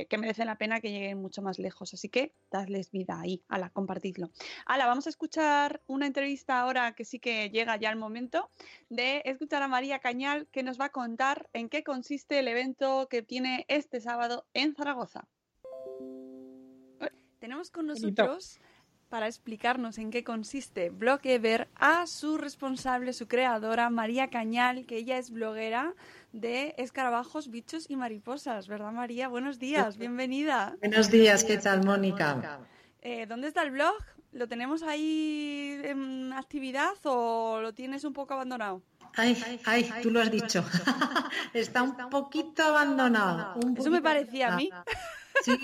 [0.09, 1.93] que merecen la pena que lleguen mucho más lejos.
[1.93, 4.31] Así que dadles vida ahí, ala, compartidlo.
[4.65, 8.49] Ala, vamos a escuchar una entrevista ahora que sí que llega ya el momento
[8.89, 13.07] de escuchar a María Cañal que nos va a contar en qué consiste el evento
[13.09, 15.27] que tiene este sábado en Zaragoza.
[17.39, 18.37] Tenemos con Bonito.
[19.13, 25.19] Para explicarnos en qué consiste Blogever a su responsable, su creadora, María Cañal, que ella
[25.19, 25.93] es bloguera
[26.32, 29.28] de escarabajos, bichos y mariposas, ¿verdad María?
[29.28, 30.76] Buenos días, bienvenida.
[30.80, 32.60] Buenos días, ¿qué tal, Mónica?
[33.04, 33.93] Eh, ¿Dónde está el blog?
[34.32, 38.82] ¿Lo tenemos ahí en actividad o lo tienes un poco abandonado?
[39.15, 40.65] Ay, ay, tú lo has dicho.
[41.54, 43.60] Está un poquito abandonado.
[43.63, 44.71] un Eso me parecía a mí.
[45.39, 45.58] Sí,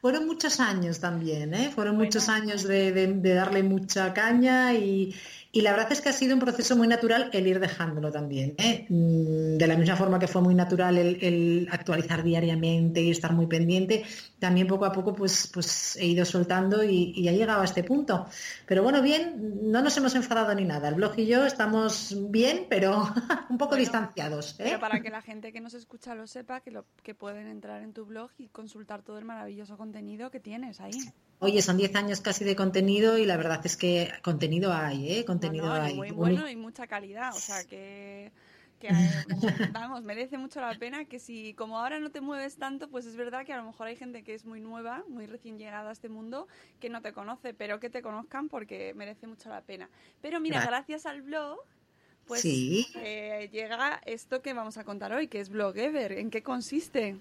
[0.00, 1.70] fueron muchos años también, ¿eh?
[1.74, 5.14] Fueron muchos años de, de- de darle mucha caña y,
[5.56, 8.54] y la verdad es que ha sido un proceso muy natural el ir dejándolo también,
[8.58, 8.84] ¿eh?
[8.90, 13.32] Mm, De la misma forma que fue muy natural el, el actualizar diariamente y estar
[13.32, 14.04] muy pendiente,
[14.38, 17.82] también poco a poco pues, pues he ido soltando y, y ha llegado a este
[17.84, 18.26] punto.
[18.66, 20.90] Pero bueno, bien, no nos hemos enfadado ni nada.
[20.90, 23.08] El blog y yo estamos bien, pero
[23.48, 24.60] un poco distanciados.
[24.60, 24.64] ¿eh?
[24.64, 27.80] Pero para que la gente que nos escucha lo sepa, que, lo, que pueden entrar
[27.80, 30.92] en tu blog y consultar todo el maravilloso contenido que tienes ahí.
[31.38, 35.24] Oye, son 10 años casi de contenido y la verdad es que contenido hay, ¿eh?
[35.26, 35.94] Contenido no, hay.
[35.94, 38.32] muy bueno y mucha calidad, o sea que,
[38.80, 39.24] que, eh,
[39.70, 43.16] vamos, merece mucho la pena que si como ahora no te mueves tanto, pues es
[43.16, 45.92] verdad que a lo mejor hay gente que es muy nueva, muy recién llegada a
[45.92, 46.48] este mundo,
[46.80, 49.90] que no te conoce, pero que te conozcan porque merece mucho la pena.
[50.22, 51.02] Pero mira, Gracias.
[51.02, 51.58] gracias al blog,
[52.26, 52.86] pues Sí.
[52.94, 56.12] eh, llega esto que vamos a contar hoy, que es Blogever.
[56.12, 57.18] ¿En qué consiste?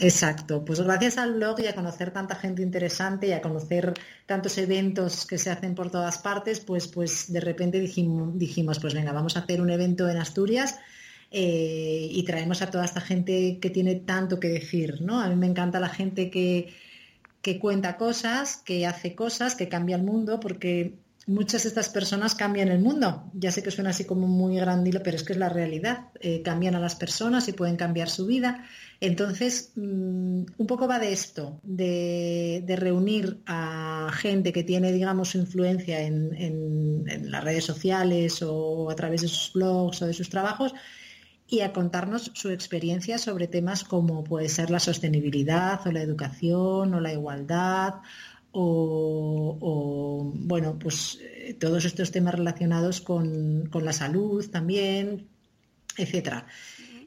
[0.00, 3.94] Exacto, pues gracias al blog y a conocer tanta gente interesante y a conocer
[4.26, 8.94] tantos eventos que se hacen por todas partes, pues, pues de repente dijimos, dijimos, pues
[8.94, 10.78] venga, vamos a hacer un evento en Asturias
[11.32, 15.20] eh, y traemos a toda esta gente que tiene tanto que decir, ¿no?
[15.20, 16.72] A mí me encanta la gente que,
[17.42, 20.94] que cuenta cosas, que hace cosas, que cambia el mundo, porque
[21.28, 23.30] muchas de estas personas cambian el mundo.
[23.34, 26.08] Ya sé que suena así como muy grandilo, pero es que es la realidad.
[26.20, 28.64] Eh, cambian a las personas y pueden cambiar su vida.
[29.00, 35.38] Entonces, mm, un poco va de esto, de, reunir a gente que tiene, digamos, su
[35.38, 40.14] influencia en, en- en las redes sociales o a través de sus blogs o de
[40.14, 40.74] sus trabajos
[41.46, 46.94] y a contarnos su experiencia sobre temas como puede ser la sostenibilidad o la educación
[46.94, 47.94] o la igualdad
[48.60, 55.28] o, bueno, pues eh, todos estos temas relacionados con, la salud también,
[55.96, 56.46] etcétera.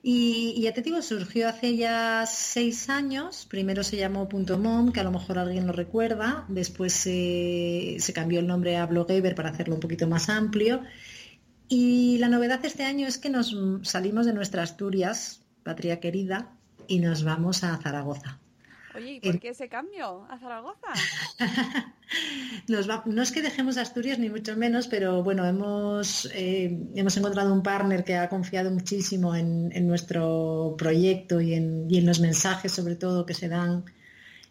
[0.03, 3.45] Y, y surgió hace ya seis años.
[3.47, 6.45] Primero se llamó .mom, que a lo mejor alguien lo recuerda.
[6.47, 10.81] Después se, se cambió el nombre a Blogaver para hacerlo un poquito más amplio.
[11.67, 16.49] Y la novedad este año es que nos salimos de nuestra Asturias, patria querida,
[16.87, 18.40] y nos vamos a Zaragoza.
[18.95, 20.87] Oye, ¿y por qué ese cambio a Zaragoza?
[22.67, 27.15] Nos va- no es que dejemos Asturias ni mucho menos, pero bueno, hemos, eh, hemos
[27.17, 32.05] encontrado un partner que ha confiado muchísimo en, en nuestro proyecto y en, y en
[32.05, 33.85] los mensajes, sobre todo, que se dan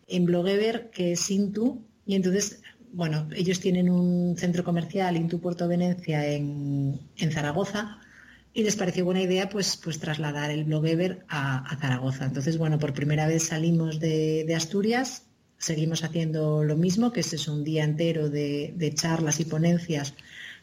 [0.08, 1.82] en Blogever, que es Intu.
[2.06, 7.98] Y entonces, bueno, ellos tienen un centro comercial, Intu Puerto Venecia, en, en Zaragoza.
[8.52, 12.24] Y les pareció buena idea pues, pues trasladar el Blogever a, a Zaragoza.
[12.24, 15.24] Entonces, bueno, por primera vez salimos de, de Asturias,
[15.58, 20.14] seguimos haciendo lo mismo, que es eso, un día entero de, de charlas y ponencias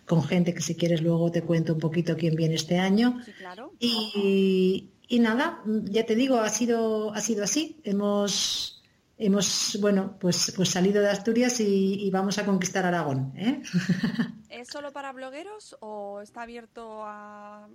[0.07, 3.21] con gente que si quieres luego te cuento un poquito quién viene este año.
[3.25, 3.73] Sí, claro.
[3.77, 7.77] Y, y nada, ya te digo, ha sido, ha sido así.
[7.83, 8.76] Hemos,
[9.17, 13.33] hemos bueno, pues, pues salido de Asturias y, y vamos a conquistar Aragón.
[13.35, 13.61] ¿eh?
[14.49, 17.67] ¿Es solo para blogueros o está abierto a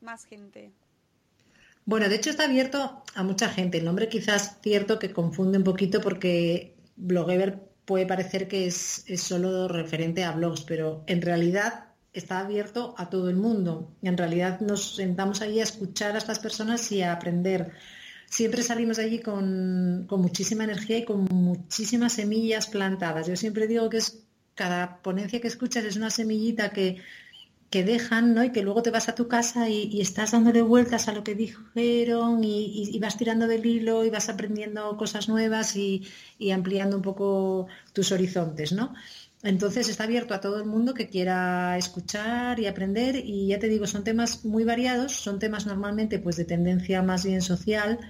[0.00, 0.72] más gente?
[1.84, 3.78] Bueno, de hecho está abierto a mucha gente.
[3.78, 9.22] El nombre quizás cierto que confunde un poquito porque Blogever puede parecer que es, es
[9.22, 13.94] solo referente a blogs, pero en realidad está abierto a todo el mundo.
[14.02, 17.72] En realidad nos sentamos allí a escuchar a estas personas y a aprender.
[18.28, 23.26] Siempre salimos allí con, con muchísima energía y con muchísimas semillas plantadas.
[23.26, 26.98] Yo siempre digo que es cada ponencia que escuchas es una semillita que,
[27.70, 28.44] que dejan, ¿no?
[28.44, 31.24] Y que luego te vas a tu casa y, y estás dándole vueltas a lo
[31.24, 36.06] que dijeron y, y- vas tirando del hilo y vas aprendiendo cosas nuevas y,
[36.38, 38.94] y ampliando un poco tus horizontes, ¿no?
[39.42, 43.68] Entonces está abierto a todo el mundo que quiera escuchar y aprender y ya te
[43.68, 48.00] digo, son temas muy variados, son temas normalmente pues de tendencia más bien social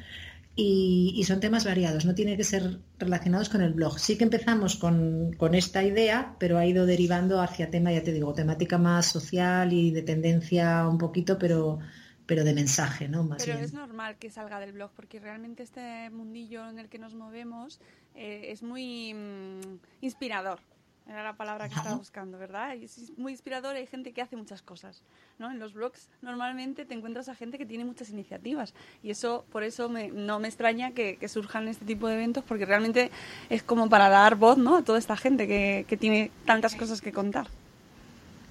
[0.55, 3.99] y, y son temas variados, no tiene que ser relacionados con el blog.
[3.99, 8.13] Sí que empezamos con, con esta idea, pero ha ido derivando hacia tema, ya te
[8.13, 11.81] digo, temática más social y de tendencia un poquito, pero,
[12.25, 13.23] pero de mensaje, ¿no?
[13.23, 13.65] Más Pero bien.
[13.65, 17.79] es normal que salga del blog porque realmente este mundillo en el que nos movemos
[18.15, 20.61] eh, es muy mm, inspirador.
[21.09, 22.75] Era la palabra que estaba buscando, ¿verdad?
[22.75, 25.03] Y Es muy inspirador, hay gente que hace muchas cosas,
[25.39, 25.51] ¿no?
[25.53, 29.63] En los blogs normalmente te encuentras a gente que tiene muchas iniciativas y eso, por
[29.63, 33.13] eso me- no me extraña que, que surjan este tipo de eventos porque realmente
[33.51, 34.79] es como para dar voz, ¿no?
[34.79, 37.47] A toda esta gente que, que tiene tantas cosas que contar.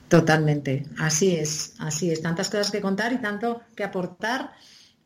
[0.08, 2.22] Totalmente, así es, así es.
[2.22, 4.52] Tantas cosas que contar y tanto que aportar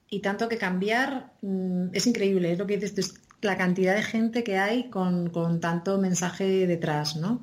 [0.09, 1.33] y tanto que cambiar.
[1.41, 5.60] mm, es increíble, es lo que dices la cantidad de gente que hay con, con
[5.60, 7.41] tanto mensaje detrás, ¿no?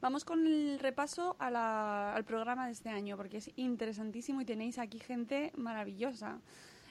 [0.00, 4.44] Vamos con el repaso a la- al programa de este año, porque es interesantísimo y
[4.46, 6.38] tenéis aquí gente maravillosa.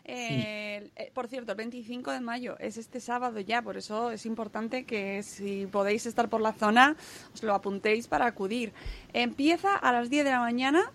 [0.05, 4.25] Eh, eh, por cierto, el 25 de mayo es este sábado ya, por eso es
[4.25, 6.95] importante que si podéis estar por la zona,
[7.33, 8.73] os lo apuntéis para acudir.
[9.13, 10.91] Empieza a las 10 de la mañana,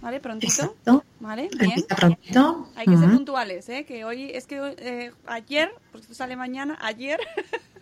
[0.00, 0.20] ¿vale?
[0.20, 1.04] Prontito, Exacto.
[1.20, 1.48] ¿vale?
[1.58, 1.84] Bien.
[1.96, 2.68] Prontito.
[2.76, 3.84] Hay que ser puntuales, ¿eh?
[3.84, 7.18] Que hoy, es que eh, ayer, porque esto sale mañana, ayer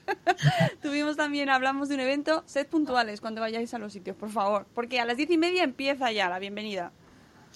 [0.82, 4.66] tuvimos también, hablamos de un evento, sed puntuales cuando vayáis a los sitios, por favor,
[4.74, 6.92] porque a las diez y media empieza ya la bienvenida.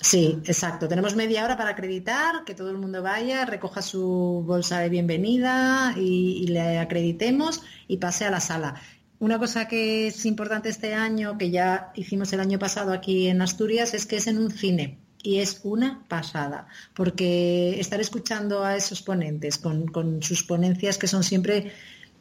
[0.00, 0.86] Sí, exacto.
[0.86, 5.92] Tenemos media hora para acreditar, que todo el mundo vaya, recoja su bolsa de bienvenida
[5.96, 8.76] y, y le acreditemos y pase a la sala.
[9.20, 13.42] Una cosa que es importante este año, que ya hicimos el año pasado aquí en
[13.42, 14.98] Asturias, es que es en un cine.
[15.20, 21.08] Y es una pasada, porque estar escuchando a esos ponentes con, con sus ponencias que
[21.08, 21.72] son siempre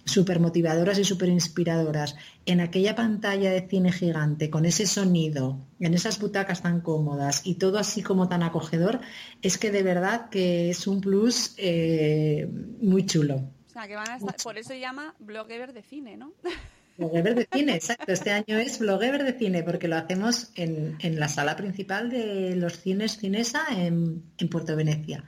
[0.08, 5.94] súper motivadoras y súper inspiradoras, en aquella pantalla de cine gigante, con ese sonido, en
[5.94, 9.02] esas butacas tan cómodas y todo así como tan acogedor,
[9.42, 12.50] es que de verdad que es un plus eh,
[12.82, 13.36] muy chulo.
[13.36, 16.34] O sea, que van a estar, por eso se llama Blogever de cine, ¿no?
[16.98, 18.12] Blogever de cine, exacto.
[18.12, 22.56] Este año es Blogever de cine porque lo hacemos en, en la sala principal de
[22.56, 25.24] los cines Cinesa en, en Puerto Venecia,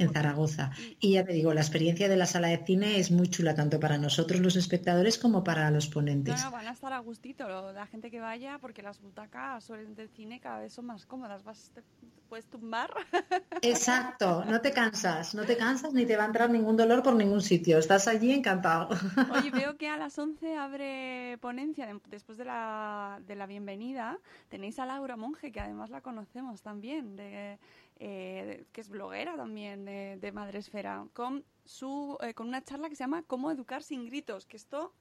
[0.00, 0.70] en Zaragoza.
[0.98, 3.78] Y ya te digo, la experiencia de la sala de cine es muy chula tanto
[3.80, 6.42] para nosotros los espectadores como para los ponentes.
[6.42, 10.08] no, van a estar a gustito la gente que vaya, porque las butacas suelen del
[10.10, 11.44] cine cada vez son más cómodas.
[11.44, 11.82] Vas, te
[12.28, 12.90] puedes tumbar.
[13.62, 17.14] Exacto, no te cansas, no te cansas ni te va a entrar ningún dolor por
[17.14, 17.78] ningún sitio.
[17.78, 18.88] Estás allí encantado.
[19.34, 24.18] Oye, veo que a las 11 abre ponencia de- después de la, de la bienvenida.
[24.48, 27.58] Tenéis a Laura Monge, que además la conocemos también, de,
[28.00, 32.96] eh, que es bloguera también de, de Madresfera, con, su, eh, con una charla que
[32.96, 34.92] se llama Cómo educar sin gritos, que esto...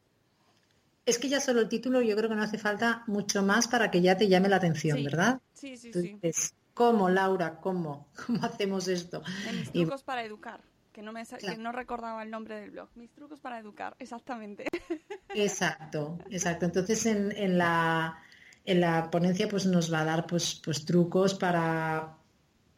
[1.05, 3.89] Es que ya solo el título yo creo que no hace falta mucho más para
[3.89, 5.41] que ya te llame la atención, Sí, ¿verdad?
[5.53, 6.13] Sí, sí, Tú sí.
[6.21, 7.59] dices, ¿cómo, Laura?
[7.61, 8.07] ¿Cómo?
[8.27, 9.23] ¿Cómo hacemos esto?
[9.49, 12.71] En mis Y- trucos para educar, que no, me, que no recordaba el nombre del
[12.71, 12.89] blog.
[12.95, 14.65] Mis trucos para educar, exactamente.
[15.33, 16.65] Exacto, exacto.
[16.65, 18.17] Entonces en, en la,
[18.65, 22.17] en la ponencia pues nos va a dar pues, pues trucos para,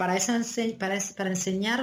[0.02, 1.82] para, esa ense- para, es- para enseñar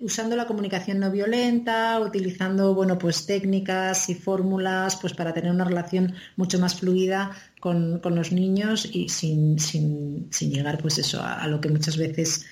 [0.00, 5.64] usando la comunicación no violenta, utilizando bueno pues técnicas y fórmulas pues para tener una
[5.64, 7.20] relación mucho más fluida
[7.60, 11.68] con, con los niños y sin, sin, sin llegar pues eso a, a lo que
[11.70, 12.46] muchas veces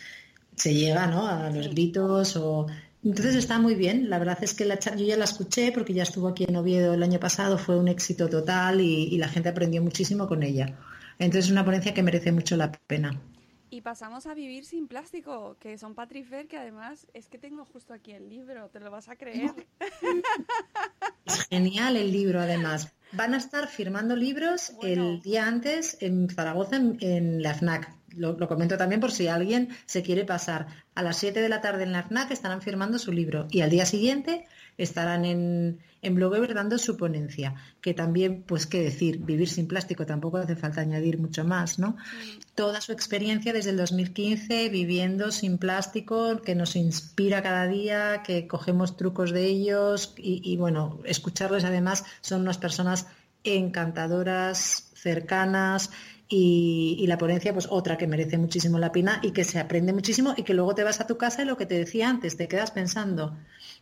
[0.57, 1.27] se llega, ¿no?
[1.29, 2.67] A los gritos o...
[3.05, 4.11] Entonces está muy bien.
[4.11, 6.95] La verdad es que la yo ya la escuché porque ya estuvo aquí en Oviedo
[6.95, 10.79] el año pasado, fue un éxito total y, y la gente aprendió muchísimo con ella.
[11.19, 13.21] Entonces es una ponencia que merece mucho la pena.
[13.73, 17.95] Y pasamos a vivir sin plástico, que son Patrifer, que además es que tengo justo
[17.95, 19.51] aquí el libro, ¿te lo vas a creer?
[21.25, 22.93] Es genial el libro, además.
[23.13, 25.09] Van a estar firmando libros Bueno.
[25.13, 27.91] el día antes en Zaragoza, en, en la FNAC.
[28.17, 30.67] Lo, lo comento también por si alguien se quiere pasar.
[30.95, 33.71] A las 7 de la tarde en la FNAC estarán firmando su libro y al
[33.71, 34.47] día siguiente
[34.79, 37.55] estarán en, en Blogever dando su ponencia.
[37.81, 41.97] Que también, pues qué decir, vivir sin plástico tampoco hace falta añadir mucho más, ¿no?
[42.55, 48.47] Toda su experiencia desde el 2015 viviendo sin plástico, que nos inspira cada día, que
[48.47, 53.07] cogemos trucos de ellos y, y, bueno, escucharles además son unas personas
[53.45, 55.91] encantadoras, cercanas
[56.35, 60.33] y, la ponencia pues otra que merece muchísimo la pena y que se aprende muchísimo
[60.37, 62.49] y que luego te vas a tu casa y lo que te decía antes, te
[62.49, 63.37] quedas pensando,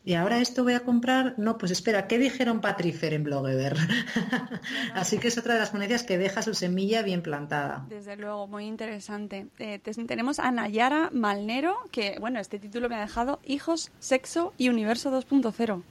[0.05, 3.76] y ahora esto voy a comprar, no, pues espera, ¿qué dijeron Patrifer en Blogever?
[4.94, 7.86] Así que es otra de las ponencias que deja su semilla bien plantada.
[7.88, 9.46] Desde luego, muy interesante.
[9.59, 14.53] Eh, te- tenemos a Nayara Malnero, que, bueno, este título me ha dejado Hijos, Sexo
[14.59, 15.82] y Universo 2.0.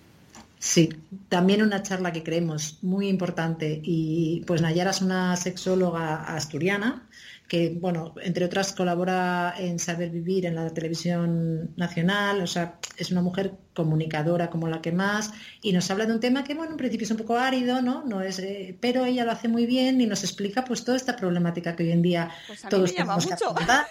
[0.61, 0.89] Sí,
[1.29, 7.07] también una charla que creemos muy importante y pues Nayara es una sexóloga asturiana
[7.47, 13.09] que, bueno, entre otras colabora en Saber Vivir en la televisión nacional, o sea, es
[13.09, 15.31] una mujer comunicadora como la que más
[15.61, 18.03] y nos habla de un tema que, bueno, en principio es un poco árido, ¿no?
[18.05, 21.15] no es, eh, pero ella lo hace muy bien y nos explica pues toda esta
[21.15, 23.49] problemática que hoy en día Pues a mí todos me llama tenemos que mucho.
[23.51, 23.87] afrontar.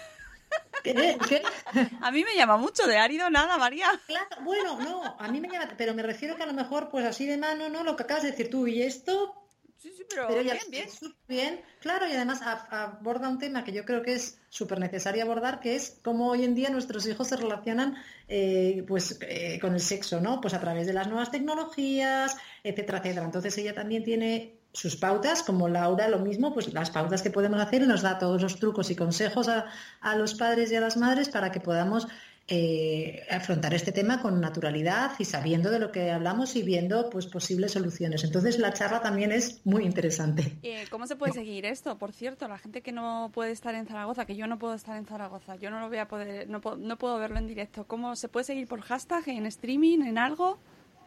[0.83, 1.17] ¿Qué?
[1.27, 1.41] ¿Qué?
[2.01, 3.87] A mí me llama mucho, de árido nada, María.
[4.07, 7.05] Claro, bueno, no, a mí me llama, pero me refiero que a lo mejor, pues
[7.05, 7.83] así de mano, ¿no?
[7.83, 9.39] Lo que acabas de decir tú, y esto,
[9.81, 10.89] Sí, sí, pero, pero ya bien, bien.
[11.29, 15.61] bien, claro, y además aborda un tema que yo creo que es súper necesario abordar,
[15.61, 17.95] que es cómo hoy en día nuestros hijos se relacionan
[18.27, 20.41] eh, pues eh, con el sexo, ¿no?
[20.41, 23.25] Pues a través de las nuevas tecnologías, etcétera, etcétera.
[23.25, 27.59] Entonces ella también tiene sus pautas, como Laura, lo mismo, pues las pautas que podemos
[27.59, 29.65] hacer y nos da todos los trucos y consejos a,
[30.01, 32.07] a los padres y a las madres para que podamos
[32.51, 37.27] eh, afrontar este tema con naturalidad y sabiendo de lo que hablamos y viendo pues
[37.27, 38.23] posibles soluciones.
[38.23, 40.57] Entonces la charla también es muy interesante.
[40.63, 41.99] Eh, ¿Cómo se puede seguir esto?
[41.99, 44.97] Por cierto, la gente que no puede estar en Zaragoza, que yo no puedo estar
[44.97, 47.85] en Zaragoza, yo no lo voy a poder, no, no puedo verlo en directo.
[47.85, 50.57] ¿Cómo se puede seguir por hashtag, en streaming, en algo?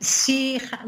[0.03, 0.85] Sí, ja-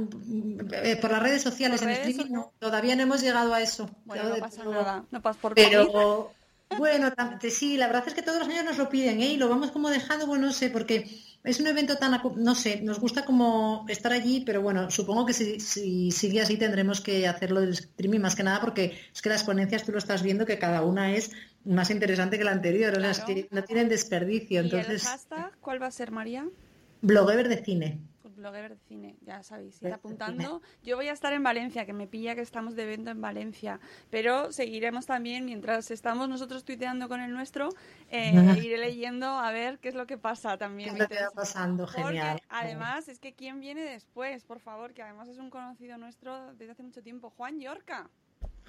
[0.82, 3.88] eh, por las redes sociales, en redes streaming, no, todavía no hemos llegado a eso.
[4.04, 5.54] Bueno, no pasa pero- nada, no pasa por.
[5.54, 6.32] Pero
[6.76, 7.12] bueno,
[7.50, 9.28] sí, la verdad es que todos los años nos lo piden, ¿eh?
[9.34, 11.08] Y lo vamos como dejando, bueno, no sé, porque
[11.44, 15.32] es un evento tan, no sé, nos gusta como estar allí, pero bueno, supongo que
[15.34, 19.28] si, si sigue así tendremos que hacerlo del streaming más que nada, porque es que
[19.28, 21.30] las ponencias tú lo estás viendo que cada una es
[21.64, 25.04] más interesante que la anterior, o sea, es que no tienen desperdicio, ¿Y el entonces,
[25.04, 26.48] hashtag cuál va a ser, María?
[27.02, 28.00] bloguever de cine.
[28.52, 30.62] De cine, ya sabéis, ir Blogger de apuntando.
[30.82, 33.80] Yo voy a estar en Valencia, que me pilla que estamos de evento en Valencia,
[34.10, 37.70] pero seguiremos también, mientras estamos nosotros tuiteando con el nuestro,
[38.10, 38.32] eh,
[38.68, 40.94] iré leyendo a ver qué es lo que pasa también.
[40.94, 41.86] ¿Qué lo que va pasando?
[41.86, 42.40] Porque Genial.
[42.48, 46.72] además es que quién viene después, por favor, que además es un conocido nuestro desde
[46.72, 48.10] hace mucho tiempo, Juan Yorca.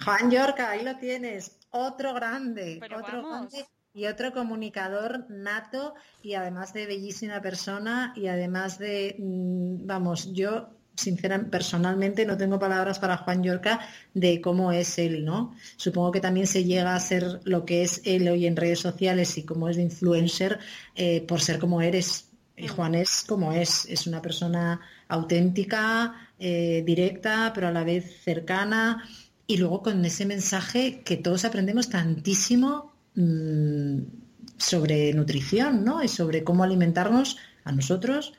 [0.04, 3.52] Juan Yorca, ahí lo tienes, otro grande, Pero otro vamos.
[3.52, 10.34] grande y otro comunicador nato y además de bellísima persona y además de, mm, vamos,
[10.34, 13.80] yo sinceramente, personalmente no tengo palabras para Juan Yorca
[14.12, 15.54] de cómo es él, ¿no?
[15.78, 19.38] Supongo que también se llega a ser lo que es él hoy en redes sociales
[19.38, 20.58] y cómo es de influencer
[20.94, 22.28] eh, por ser como eres.
[22.54, 24.78] Y Juan es como es, es una persona
[25.08, 29.08] auténtica, eh, directa, pero a la vez cercana
[29.46, 33.98] y luego con ese mensaje que todos aprendemos tantísimo mm,
[34.58, 36.02] sobre nutrición, ¿no?
[36.02, 38.32] Y sobre cómo alimentarnos a nosotros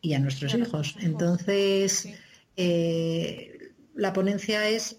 [0.00, 0.96] y a nuestros hijos.
[1.00, 2.08] Entonces,
[2.56, 4.96] eh, la ponencia es,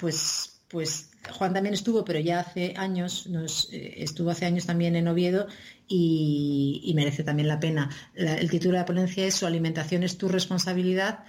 [0.00, 4.96] pues, pues Juan también estuvo, pero ya hace años, nos, eh, estuvo hace años también
[4.96, 5.46] en Oviedo
[5.86, 7.90] y, y merece también la pena.
[8.14, 11.24] La- el título de la ponencia es Su alimentación es tu responsabilidad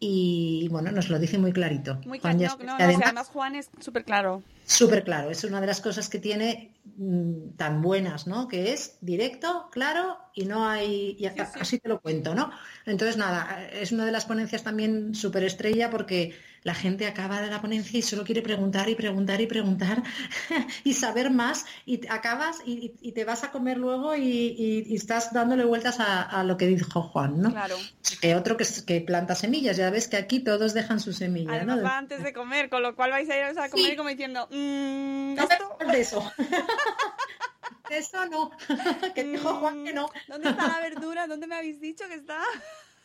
[0.00, 2.00] y bueno, nos lo dice muy clarito.
[2.06, 4.42] Muy Juan claro, ya- no, no, que no, sí, además- además Juan es súper claro.
[4.68, 8.48] Súper claro, es una de las cosas que tiene mm, tan buenas, ¿no?
[8.48, 12.52] Que es directo, claro y no hay, y así te lo cuento, ¿no?
[12.86, 17.48] Entonces, nada, es una de las ponencias también súper estrella porque la gente acaba de
[17.48, 20.02] la ponencia y solo quiere preguntar y preguntar y preguntar
[20.84, 25.98] y saber más y acabas y, te vas a comer luego y, estás dándole vueltas
[25.98, 27.50] a, a lo que dijo Juan, ¿no?
[27.50, 27.74] Claro.
[28.20, 31.78] Que otro que, que planta semillas, ya ves que aquí todos dejan su semilla, Además
[31.78, 31.84] ¿no?
[31.84, 33.96] va antes de comer, con lo cual vais a ir a comer Sí.
[33.96, 36.32] como diciendo, "Mm, esto, de eso.
[37.88, 38.50] De eso no.
[39.14, 40.10] que dijo Juan que no.
[40.28, 41.26] ¿dónde está la verdura?
[41.26, 42.42] ¿Dónde me habéis dicho que está?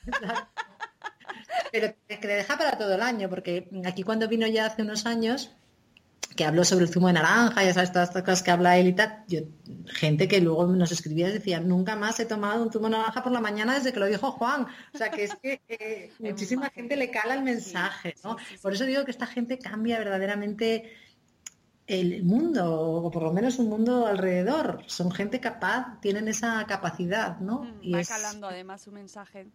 [1.71, 5.05] Pero que le deja para todo el año, porque aquí cuando vino ya hace unos
[5.05, 5.55] años,
[6.35, 8.87] que habló sobre el zumo de naranja, ya sabes, todas estas cosas que habla él
[8.87, 9.41] y tal, yo,
[9.85, 13.23] gente que luego nos escribía y decía, nunca más he tomado un zumo de naranja
[13.23, 14.67] por la mañana desde que lo dijo Juan.
[14.93, 18.37] O sea, que es que eh, muchísima gente le cala el mensaje, ¿no?
[18.61, 20.91] Por eso digo que esta gente cambia verdaderamente
[21.93, 24.83] el mundo, o por lo menos un mundo alrededor.
[24.87, 27.65] Son gente capaz, tienen esa capacidad, ¿no?
[27.81, 29.47] Y Mm, Va es- calando además su mensaje.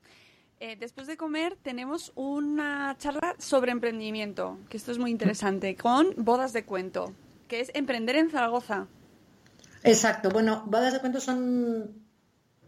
[0.61, 6.09] Eh, después de comer tenemos una charla sobre emprendimiento, que esto es muy interesante, con
[6.17, 7.13] bodas de cuento,
[7.47, 8.87] que es emprender en Zaragoza.
[9.85, 10.31] Exacto.
[10.31, 11.93] Bueno, bodas de cuentos son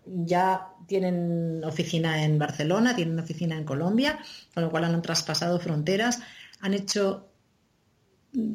[0.06, 4.18] ya tienen oficina en Barcelona, tienen oficina en Colombia,
[4.54, 6.20] con lo cual han traspasado fronteras,
[6.60, 7.29] han hecho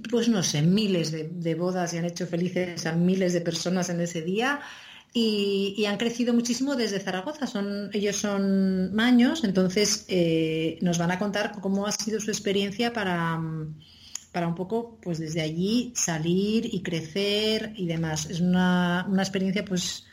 [0.09, 3.99] pues no sé, miles de, bodas y han hecho felices a miles de personas en
[3.99, 4.61] ese día
[5.13, 7.45] y, han crecido muchísimo desde Zaragoza.
[7.93, 13.41] Ellos son maños, entonces eh, nos van a contar cómo ha sido su experiencia para,
[14.31, 18.29] para un poco, pues desde allí salir y crecer y demás.
[18.29, 20.05] Es una, una experiencia pues,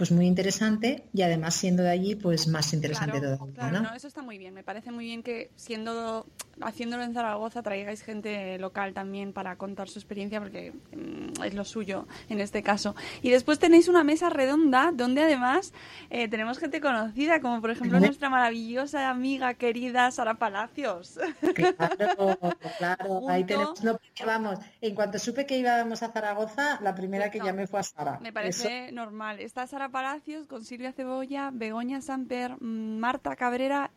[0.00, 3.90] pues muy interesante y además siendo de allí pues más interesante Claro, todavía, claro, ¿no?
[3.90, 4.54] no, eso está muy bien.
[4.54, 6.26] Me parece muy bien que siendo
[6.62, 11.66] haciéndolo en Zaragoza traigáis gente local también para contar su experiencia porque mm, es lo
[11.66, 12.94] suyo en este caso.
[13.20, 15.74] Y después tenéis una mesa redonda donde además
[16.08, 21.18] eh, tenemos gente conocida como por ejemplo nuestra maravillosa amiga querida Sara Palacios.
[21.54, 22.38] Claro,
[22.78, 27.38] claro, ahí tenemos, no, vamos, en cuanto supe que íbamos a Zaragoza, la primera que
[27.40, 28.18] llamé fue a Sara.
[28.20, 29.40] Me parece normal.
[29.40, 33.90] Está Sara Palacios con Silvia Cebolla, Begoña Samper, Marta Cabrera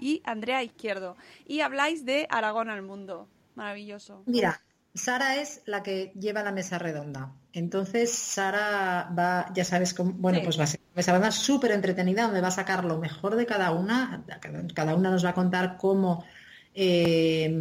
[0.00, 1.16] y Andrea Izquierdo.
[1.46, 3.28] Y habláis de Aragón al mundo.
[3.54, 4.22] Maravilloso.
[4.26, 4.60] Mira,
[4.94, 7.32] Sara es la que lleva la mesa redonda.
[7.52, 10.44] Entonces, Sara va, ya sabes, cómo- bueno, Sí.
[10.44, 13.36] pues va a ser una mesa redonda súper entretenida, donde va a sacar lo mejor
[13.36, 14.24] de cada una.
[14.40, 16.24] Cada- Cada una nos va a contar cómo,
[16.74, 17.52] eh,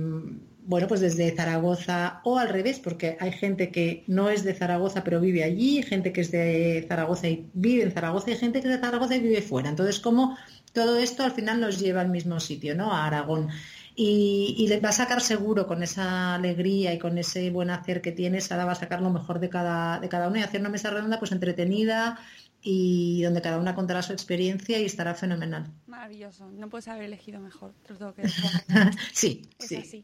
[0.68, 5.02] bueno, pues desde Zaragoza o al revés, porque hay gente que no es de Zaragoza
[5.04, 8.68] pero vive allí, gente que es de Zaragoza y vive en Zaragoza y gente que
[8.68, 9.70] es de Zaragoza y vive fuera.
[9.70, 10.38] Entonces, cómo
[10.74, 12.92] todo esto al final nos lleva al mismo sitio, ¿no?
[12.92, 13.48] A Aragón.
[13.96, 18.12] Y, y va a sacar seguro con esa alegría y con ese buen hacer que
[18.12, 20.70] tiene, Sara va a sacar lo mejor de cada, de cada uno y hacer una
[20.70, 22.20] mesa redonda pues entretenida
[22.62, 25.72] y donde cada una contará su experiencia y estará fenomenal.
[25.86, 26.50] Maravilloso.
[26.52, 27.74] No puedes haber elegido mejor.
[27.86, 28.44] Te lo tengo que decir.
[29.14, 29.76] sí, Es sí.
[29.78, 30.02] así.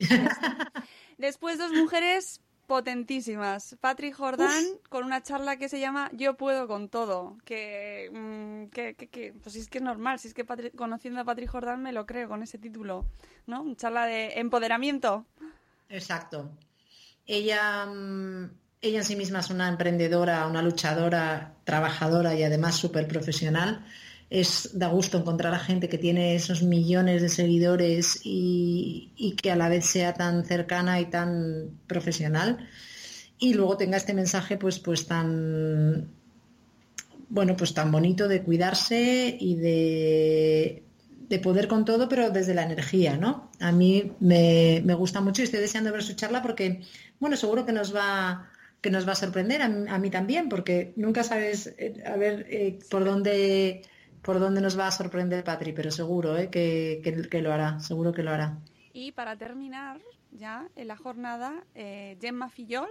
[1.17, 3.75] Después dos mujeres potentísimas.
[3.81, 7.37] Patri Jordán con una charla que se llama Yo puedo con todo.
[7.43, 10.19] Que, mm, que, que- que- pues es que es normal.
[10.19, 13.05] Si es que Patri- conociendo a Patri Jordán me lo creo con ese título.
[13.47, 13.61] ¿No?
[13.63, 15.25] Una charla de empoderamiento.
[15.89, 16.49] Exacto.
[17.25, 18.49] Ella, mm,
[18.84, 23.86] ella en sí misma es una emprendedora, una luchadora, trabajadora y además súper profesional.
[24.29, 29.55] Es, da gusto encontrar a gente que tiene esos millones de seguidores y, que a
[29.55, 32.67] la vez sea tan cercana y tan profesional.
[33.39, 36.09] Y luego tenga este mensaje pues, pues tan
[37.29, 40.84] bueno, pues tan bonito de cuidarse y de,
[41.29, 43.49] de poder con todo, pero desde la energía, ¿no?
[43.61, 46.81] A mí me, me gusta mucho y estoy deseando ver su charla porque,
[47.19, 48.49] bueno, seguro que nos va
[48.84, 52.15] que nos va a sorprender, a, mí- a mí también, porque nunca sabes eh, a
[52.17, 53.81] ver eh, por dónde
[54.21, 57.79] por dónde nos va a sorprender Patri, pero seguro eh, que, que- que lo hará,
[57.79, 58.57] seguro que lo hará.
[58.93, 59.99] Y para terminar,
[60.31, 61.63] ya en la jornada,
[62.21, 62.89] Gemma Fillol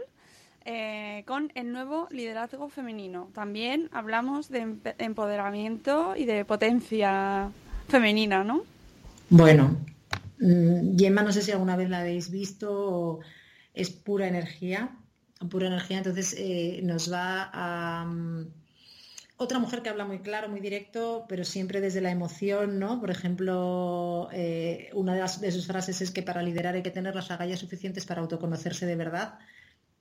[1.27, 3.29] con el nuevo liderazgo femenino.
[3.35, 7.51] También hablamos de empoderamiento y de potencia
[7.89, 8.63] femenina, ¿no?
[9.31, 9.77] Bueno,
[10.39, 13.21] mm, Gemma, no sé si alguna vez la habéis visto,
[13.75, 14.91] es pura energía,
[15.49, 18.05] pura energía, entonces eh, nos va a...
[18.05, 18.47] mm,
[19.39, 23.01] otra mujer que habla muy claro, muy directo, pero siempre desde la emoción, ¿no?
[23.01, 26.91] Por ejemplo, eh, una de, las- de sus frases es que para liderar hay que
[26.93, 29.39] tener las agallas suficientes para autoconocerse de verdad.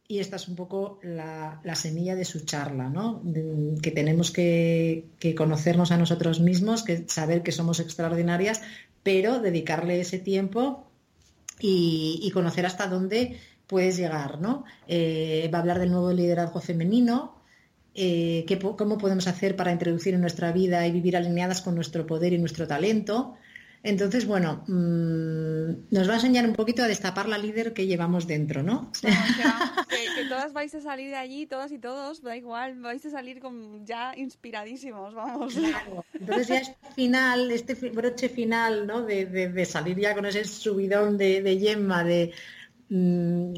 [0.08, 3.22] Y esta es un poco la, la semilla de su charla, ¿no?
[3.24, 8.62] De- que tenemos que, que conocernos a nosotros mismos, que saber que somos extraordinarias,
[9.04, 10.88] pero dedicarle ese tiempo
[11.64, 13.39] y conocer hasta dónde
[13.72, 14.66] puedes llegar, ¿no?
[14.88, 17.42] Eh, va a hablar del nuevo liderazgo femenino,
[17.96, 22.06] eh, qué cómo podemos hacer para introducir en nuestra vida y vivir alineadas con nuestro
[22.06, 23.36] poder y nuestro talento.
[23.84, 28.28] Entonces, bueno, mm, nos va a enseñar un poquito a destapar la líder que llevamos
[28.28, 28.92] dentro, ¿no?
[29.02, 32.80] Que, va- que- que todas vais a salir de allí, todas y todos, da igual,
[32.80, 35.56] vais a salir con, ya inspiradísimos, vamos.
[35.56, 36.06] Claro.
[36.14, 39.02] Entonces ya este final, este broche final, ¿no?
[39.02, 42.32] De, de- de salir ya con ese subidón de, de Gemma, de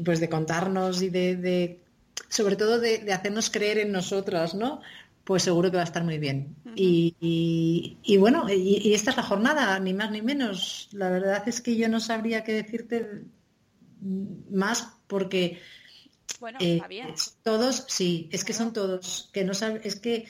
[0.04, 1.80] pues de contarnos y de, de-
[2.28, 4.80] sobre todo de, de hacernos creer en nosotras, ¿no?
[5.24, 6.54] Pues seguro que va a estar muy bien.
[6.76, 10.88] y, y- y bueno, y, y esta es la jornada, ni más ni menos.
[10.92, 13.24] La verdad es que yo no sabría qué decirte
[14.00, 15.60] mm, más porque
[16.40, 16.80] Bueno, eh,
[17.42, 20.26] todos, sí, es que son todos, que no sab- es que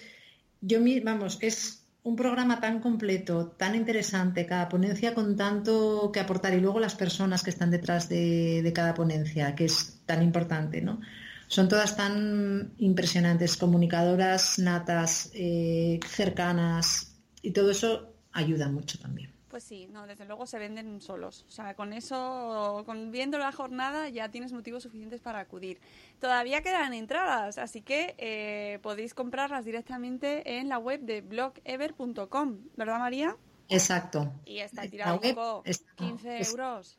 [0.61, 6.53] yo vamos, es un programa tan completo, tan interesante, cada ponencia con tanto que aportar
[6.53, 11.01] y luego las personas que están detrás de, cada ponencia, que es tan importante, ¿no?
[11.49, 19.34] Son todas tan impresionantes, comunicadoras natas, eh, cercanas, y todo eso ayuda mucho también.
[19.55, 21.45] Pues sí, no, desde luego se venden solos.
[21.49, 25.79] O sea, con eso, con viendo la jornada, ya tienes motivos suficientes para acudir.
[26.21, 32.99] Todavía quedan entradas, así que eh, podéis comprarlas directamente en la web de blogever.com, ¿verdad,
[32.99, 33.37] María?
[33.69, 34.33] Exacto.
[34.45, 36.99] Y está tirado web poco, está- 15 es- euros.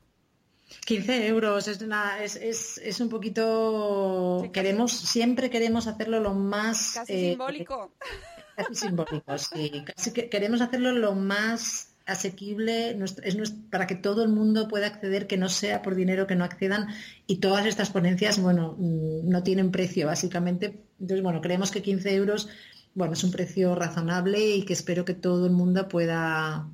[0.85, 6.33] 15 euros es, una, es, es, es un poquito Sí, queremos siempre queremos hacerlo lo
[6.33, 7.91] más Casi eh, simbólico.
[8.55, 14.29] casi simbólico sí casi que queremos hacerlo lo más asequible es para que todo el
[14.29, 16.87] mundo pueda acceder que no sea por dinero que no accedan
[17.25, 22.15] y todas estas ponencias bueno mm, no tienen precio básicamente entonces bueno creemos que 15
[22.15, 22.49] euros
[22.93, 26.67] bueno es un precio razonable y que espero que todo el mundo pueda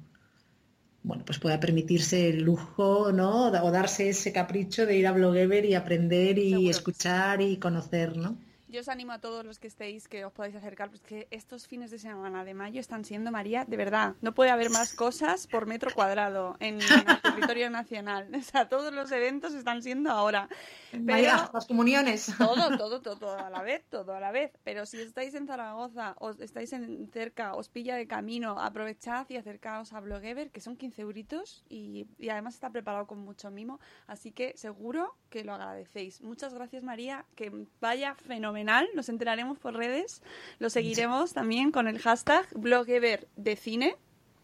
[1.03, 3.47] bueno, pues pueda permitirse el lujo, ¿no?
[3.47, 8.17] O darse ese capricho de ir a Blogever y aprender y Seguro escuchar y conocer,
[8.17, 8.37] ¿no?
[8.71, 11.91] Yo os animo a todos los que estéis que os podáis acercar, porque estos fines
[11.91, 15.65] de semana de mayo están siendo, María, de verdad, no puede haber más cosas por
[15.65, 18.29] metro cuadrado en el territorio nacional.
[18.41, 20.47] O sea, todos los eventos están siendo ahora.
[20.91, 22.33] Pero las comuniones.
[22.37, 24.51] todo, todo, todo, todo a la vez, todo a la vez.
[24.63, 29.37] Pero si estáis en Zaragoza, os estáis en cerca, os pilla de camino, aprovechad y
[29.37, 33.79] acercaos a Blogever, que son 15 euritos y, y además está preparado con mucho mimo.
[34.07, 36.21] Así que seguro que lo agradecéis.
[36.21, 37.25] Muchas gracias, María.
[37.35, 38.87] Que vaya fenomenal.
[38.93, 40.21] Nos enteraremos por redes.
[40.59, 43.95] Lo seguiremos también con el hashtag Blogever de cine.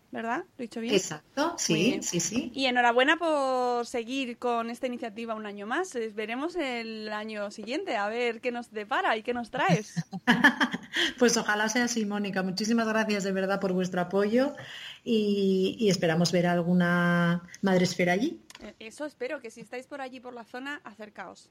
[0.10, 0.46] ¿Verdad?
[0.58, 0.96] ¿Lo he dicho bien?
[0.96, 2.04] Exacto, sí, bien.
[2.04, 2.50] sí, sí.
[2.56, 5.94] Y enhorabuena por seguir con esta iniciativa un año más.
[5.96, 9.96] Les veremos el año siguiente a ver qué nos depara y qué nos traes.
[11.20, 12.42] Pues ojalá sea así, Mónica.
[12.42, 14.56] Muchísimas gracias de verdad por vuestro apoyo
[15.04, 18.42] y, y esperamos ver a alguna madresfera allí.
[18.62, 21.50] Eh, Eso espero, que si estáis por allí por la zona, acercaos.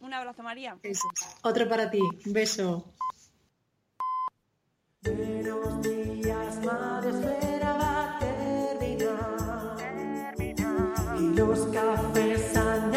[0.00, 0.76] Un abrazo, María.
[0.82, 1.36] Eso es.
[1.42, 1.98] Otro para ti.
[2.26, 2.84] Un beso.
[5.06, 9.76] Buenos días, madre esfera va a terminar.
[11.20, 12.92] Y los cafés han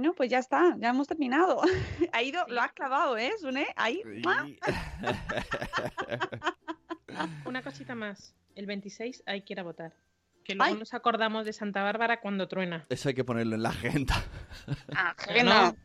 [0.00, 1.60] Bueno, pues ya está, ya hemos terminado.
[2.14, 3.66] Ha ido, lo has clavado, ¿eh, Sune?
[3.76, 4.00] Ahí.
[7.44, 8.34] Una cosita más.
[8.54, 9.92] El 26 hay que ir a votar.
[10.42, 10.78] Que luego Ay.
[10.78, 12.86] nos acordamos de Santa Bárbara cuando truena.
[12.88, 14.14] Eso hay que ponerlo en la agenda.
[15.44, 15.76] No,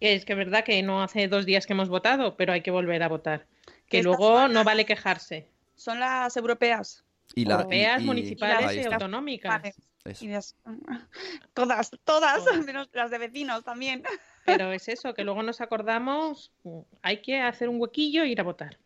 [0.00, 2.60] que es que es verdad que no hace dos días que hemos votado, pero hay
[2.62, 3.46] que volver a votar.
[3.88, 5.48] Que luego semana- no vale quejarse.
[5.74, 7.04] Son las europeas.
[7.34, 9.62] Y la, Europeas, y- y- municipales y autonómicas.
[9.62, 9.74] Vale.
[10.04, 10.24] Eso.
[10.24, 10.56] Y las-
[11.54, 12.64] Todas, todas, Todas.
[12.66, 14.02] menos las de vecinos también.
[14.46, 16.52] Pero es eso, que luego nos acordamos,
[17.00, 18.78] hay que hacer un huequillo e ir a votar.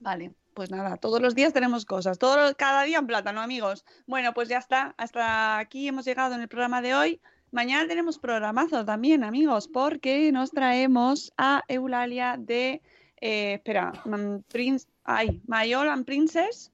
[0.00, 3.84] Vale, pues nada, todos los días tenemos cosas, todo, cada día en plátano, amigos.
[4.06, 7.20] Bueno, pues ya está, hasta aquí hemos llegado en el programa de hoy.
[7.52, 12.82] Mañana tenemos programazo también, amigos, porque nos traemos a Eulalia de,
[13.20, 16.72] eh, espera, mm, Prince, ay, Mayol and Princess.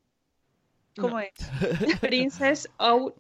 [0.97, 1.21] ¿Cómo No.
[1.21, 1.31] es?
[2.01, 3.15] Princess Out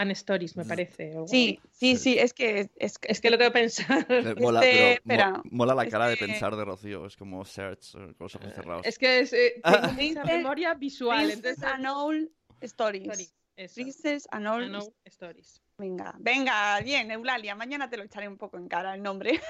[0.00, 1.16] and Stories, me parece.
[1.16, 4.06] o Sí, sí, sí, es que es, Es que lo tengo que pensar.
[4.08, 7.06] Eh, Mola, Este, pero mo- mola la es cara de que- pensar de Rocío.
[7.06, 8.86] Es como search eh, con los ojos cerrados.
[8.86, 9.60] Es que es, eh,
[9.96, 11.26] tengo memoria visual.
[11.26, 12.30] Princess Entonces, and All
[12.62, 13.06] Stories.
[13.08, 13.34] Stories.
[13.74, 15.60] Princess and All no, Stories.
[15.76, 19.40] Venga, venga, bien, Eulalia, mañana te lo echaré un poco en cara el nombre.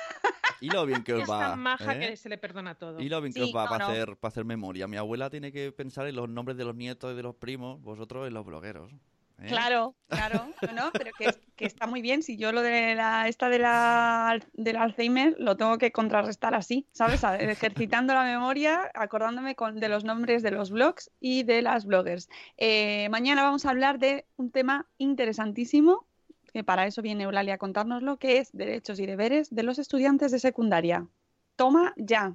[0.61, 1.41] Y lo bien que os Es va.
[1.51, 2.11] tan maja ¿eh?
[2.11, 3.01] que se le perdona todo.
[3.01, 3.91] Y lo bien que Sí, os va no, para, no.
[3.93, 4.87] hacer, para hacer memoria.
[4.87, 7.81] Mi abuela tiene que pensar en los nombres de los nietos y de los primos,
[7.83, 8.93] vosotros en los blogueros.
[9.41, 9.47] ¿Eh?
[9.49, 12.23] Claro, claro, no, no, pero que, que está muy bien.
[12.23, 16.87] Si yo lo de la esta de la del Alzheimer lo tengo que contrarrestar así,
[16.93, 17.23] ¿sabes?
[17.25, 22.29] Ejercitando la memoria, acordándome con, de los nombres de los blogs y de las bloggers.
[22.57, 26.07] Eh, mañana vamos a hablar de un tema interesantísimo,
[26.53, 30.33] que para eso viene Eulalia a contárnoslo, que es derechos y deberes de los estudiantes
[30.33, 31.07] de secundaria.
[31.57, 32.35] Toma ya.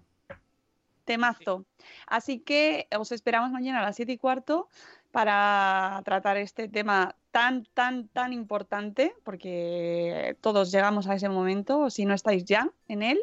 [1.06, 1.66] Temazo.
[2.08, 4.70] Así que os esperamos mañana a las 7 y cuarto
[5.16, 12.04] para tratar este tema tan, tan, tan importante, porque todos llegamos a ese momento, si
[12.04, 13.22] no estáis ya en él.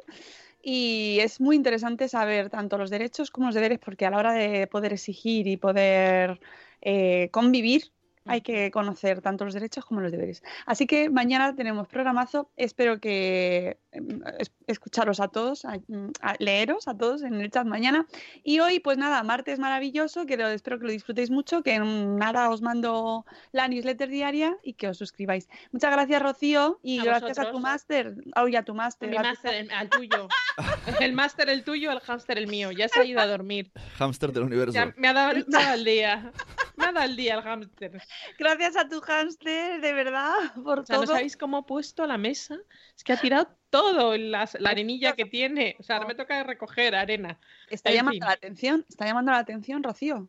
[0.62, 4.32] Y es muy interesante saber tanto los derechos como los deberes, porque a la hora
[4.32, 6.40] de poder exigir y poder
[6.80, 7.92] eh, convivir,
[8.26, 10.42] hay que conocer tanto los derechos como los deberes.
[10.66, 12.50] Así que mañana tenemos programazo.
[12.56, 15.78] Espero que em, es- escucharos a todos, a,
[16.20, 18.06] a leeros a todos en el chat mañana.
[18.44, 22.16] Y hoy, pues nada, martes maravilloso, que lo- espero que lo disfrutéis mucho, que en
[22.16, 25.48] nada os mando la newsletter diaria y que os suscribáis.
[25.72, 29.10] Muchas gracias, Rocío, y A gracias a tu máster, ay, a tu máster.
[29.10, 30.28] Mi máster, el- al tuyo.
[31.00, 32.70] El máster el tuyo, el hámster el mío.
[32.72, 33.70] Ya se ha ido a dormir.
[33.98, 34.74] Hámster del universo.
[34.74, 36.30] Ya me ha dado, me ha dado el día.
[36.76, 38.02] Dado el día el hámster.
[38.38, 41.14] Gracias a tu hámster, de verdad, por O sea, ¿no todo.
[41.14, 42.58] sabéis cómo ha puesto la mesa?
[42.96, 45.76] Es que ha tirado todo, las- la arenilla que tiene.
[45.78, 47.38] O sea, ahora me toca recoger arena.
[47.70, 48.20] Está En llamando fin.
[48.26, 50.28] la atención, está llamando la atención, Rocío.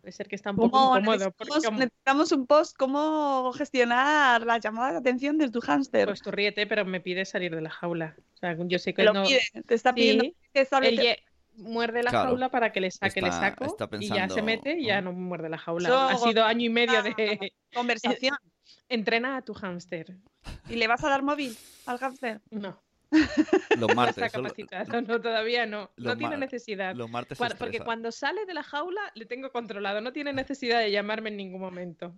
[0.00, 1.32] Puede ser que está un poco ¿Cómo incómodo.
[1.76, 6.06] necesitamos, un post, cómo gestionar las llamadas de atención de tu hámster.
[6.08, 8.16] Pues tú ríete, pero me pide salir de la jaula.
[8.34, 9.22] O sea, yo sé que Te lo no...
[9.24, 11.22] pide, te está Sí, pidiendo que él te- ye-
[11.56, 12.28] muerde la Claro.
[12.30, 15.00] jaula para que le saque, le Está- saco está y ya se mete y ya
[15.00, 15.12] ¿no?
[15.12, 16.08] no muerde la jaula.
[16.08, 17.52] Ha sido año y medio de...
[17.74, 18.36] conversación.
[18.88, 20.16] Entrena a tu hámster.
[20.68, 22.40] ¿Y le vas a dar móvil al hámster?
[22.50, 22.80] No,
[23.78, 24.16] Los no martes.
[24.18, 25.90] está solo- capacitado, no, todavía no.
[25.96, 26.94] Los No tiene mar- necesidad.
[26.94, 30.78] Los martes se porque cuando sale de la jaula le tengo controlado, no tiene necesidad
[30.80, 32.14] de llamarme en ningún momento.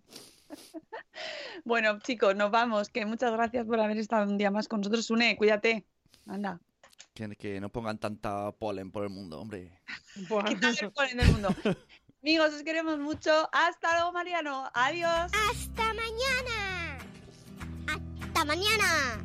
[1.64, 2.89] Bueno, chicos, nos vamos.
[2.89, 5.11] Que muchas gracias por haber estado un día más con nosotros.
[5.11, 5.85] Une, cuídate.
[6.26, 6.61] Anda.
[7.14, 9.80] Que, que no pongan tanta polen por el mundo, hombre.
[10.14, 11.49] Quítale el polen del mundo.
[12.22, 13.49] Amigos, os queremos mucho.
[13.53, 14.70] Hasta luego, Mariano.
[14.72, 15.30] Adiós.
[15.51, 16.99] ¡Hasta mañana!
[17.86, 19.24] ¡Hasta mañana!